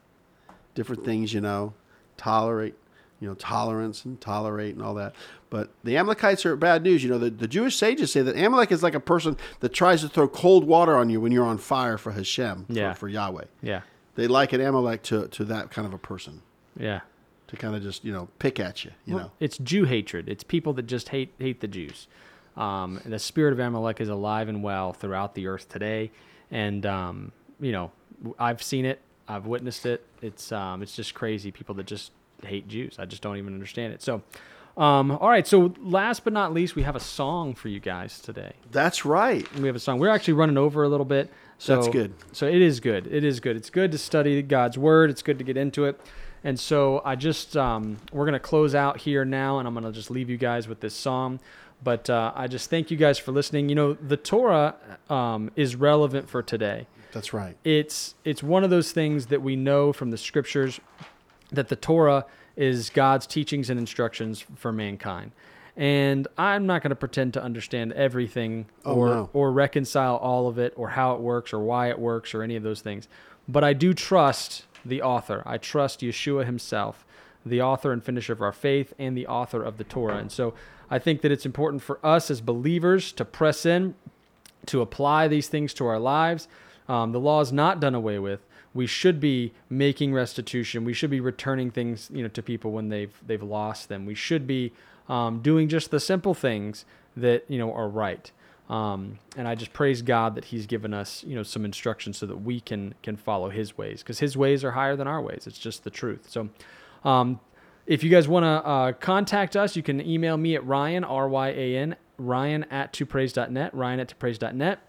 [0.76, 1.74] different things, you know,
[2.18, 2.76] tolerate,
[3.20, 5.16] you know, tolerance and tolerate and all that.
[5.50, 7.04] But the Amalekites are bad news.
[7.04, 10.02] You know, the, the Jewish sages say that Amalek is like a person that tries
[10.02, 12.94] to throw cold water on you when you're on fire for Hashem, for- Yeah.
[12.94, 13.82] for Yahweh Yeah.
[14.16, 16.42] They like liken Amalek to, to that kind of a person
[16.78, 17.02] Yeah.
[17.48, 20.28] to kind of just you know pick at you you know It's Jew hatred.
[20.30, 22.08] It's people that just hate hate the Jews.
[22.58, 26.12] Um, and the spirit of Amalek is alive and well throughout the earth today,
[26.50, 27.92] and um, you know
[28.40, 29.02] I've seen it.
[29.28, 30.06] I've witnessed it.
[30.22, 31.52] It's um, it's just crazy.
[31.52, 32.12] People that just
[32.44, 32.96] hate Jews.
[32.98, 34.02] I just don't even understand it.
[34.02, 34.22] So,
[34.78, 35.46] um, all right.
[35.46, 38.54] So last but not least, we have a song for you guys today.
[38.72, 40.00] that's right We have a song.
[40.00, 41.30] We're actually running over a little bit.
[41.58, 42.14] So That's good.
[42.32, 43.08] So it is good.
[43.08, 43.56] It is good.
[43.56, 45.10] It's good to study God's word.
[45.10, 46.00] It's good to get into it.
[46.44, 50.12] And so I just um, we're gonna close out here now, and I'm gonna just
[50.12, 51.40] leave you guys with this song.
[51.84, 53.70] But uh, I just thank you guys for listening.
[53.70, 54.76] You know, the Torah
[55.10, 59.56] um, is relevant for today that's right it's it's one of those things that we
[59.56, 60.82] know from the scriptures
[61.52, 62.26] that the Torah
[62.56, 65.32] is God's teachings and instructions for mankind.
[65.78, 69.30] And I'm not going to pretend to understand everything Oh, or no.
[69.34, 72.56] or reconcile all of it or how it works or why it works or any
[72.56, 73.08] of those things.
[73.48, 75.44] But I do trust the author.
[75.46, 77.06] I trust Yeshua himself,
[77.46, 80.18] the author and finisher of our faith and the author of the Torah.
[80.18, 80.54] And so
[80.90, 83.96] I think that it's important for us as believers to press in
[84.68, 86.48] to apply these things to our lives.
[86.88, 88.40] Um, the law is not done away with.
[88.76, 90.86] We should be making restitution.
[90.86, 94.06] We should be returning things, you know, to people when they've they've lost them.
[94.06, 94.74] We should be
[95.10, 96.86] um, doing just the simple things
[97.18, 98.32] that you know are right.
[98.70, 102.26] Um, and I just praise God that He's given us, you know, some instructions so
[102.26, 105.46] that we can can follow His ways because His ways are higher than our ways.
[105.48, 106.30] It's just the truth.
[106.30, 106.50] So,
[107.04, 107.40] um,
[107.86, 111.30] if you guys want to uh, contact us, you can email me at Ryan, R
[111.30, 114.80] Y A N, Ryan at topraise.net, Ryan at topraise.net.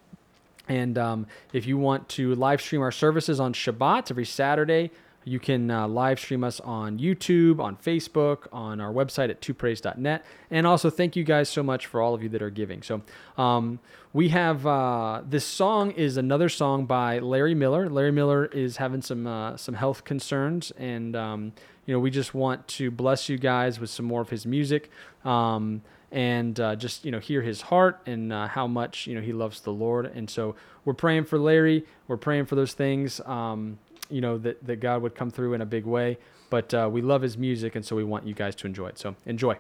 [0.68, 4.90] And um, if you want to live stream our services on Shabbat every Saturday,
[5.24, 10.24] you can uh, live stream us on YouTube, on Facebook, on our website at twopraise.net.
[10.52, 12.82] And also, thank you guys so much for all of you that are giving.
[12.82, 13.02] So,
[13.36, 13.80] um,
[14.12, 17.90] we have uh, this song is another song by Larry Miller.
[17.90, 21.52] Larry Miller is having some uh, some health concerns, and um,
[21.84, 24.90] you know we just want to bless you guys with some more of his music.
[25.24, 25.82] Um,
[26.12, 29.32] and uh, just you know hear his heart and uh, how much you know he
[29.32, 30.06] loves the Lord.
[30.06, 30.54] And so
[30.84, 31.84] we're praying for Larry.
[32.08, 33.20] We're praying for those things.
[33.20, 33.78] Um,
[34.08, 36.18] you know that that God would come through in a big way.
[36.48, 38.98] But uh, we love his music, and so we want you guys to enjoy it.
[38.98, 39.56] So enjoy.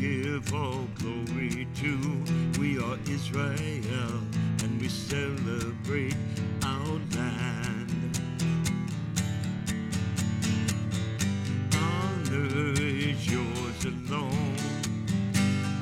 [0.00, 2.24] give all glory to.
[2.58, 4.22] We are Israel
[4.62, 6.16] and we celebrate
[6.64, 8.18] our land.
[11.74, 14.56] Honor is yours alone,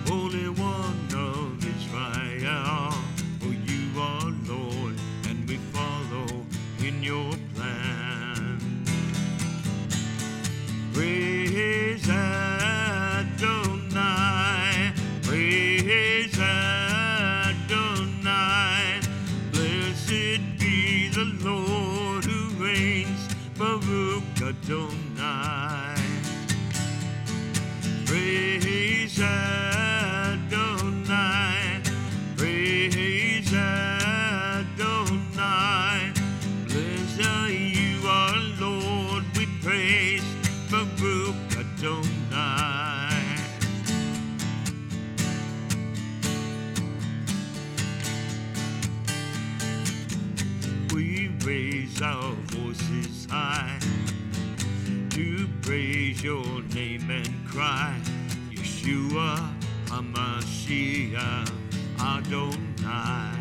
[0.08, 2.90] Holy One of Israel.
[3.38, 4.96] For you are Lord
[5.28, 6.44] and we follow
[6.84, 8.58] in your plan.
[10.92, 11.87] Praise
[52.18, 53.78] our voices high
[55.10, 57.94] to praise your name and cry,
[58.50, 59.54] Yeshua,
[59.86, 61.50] Hamashiach,
[62.00, 63.37] Adonai.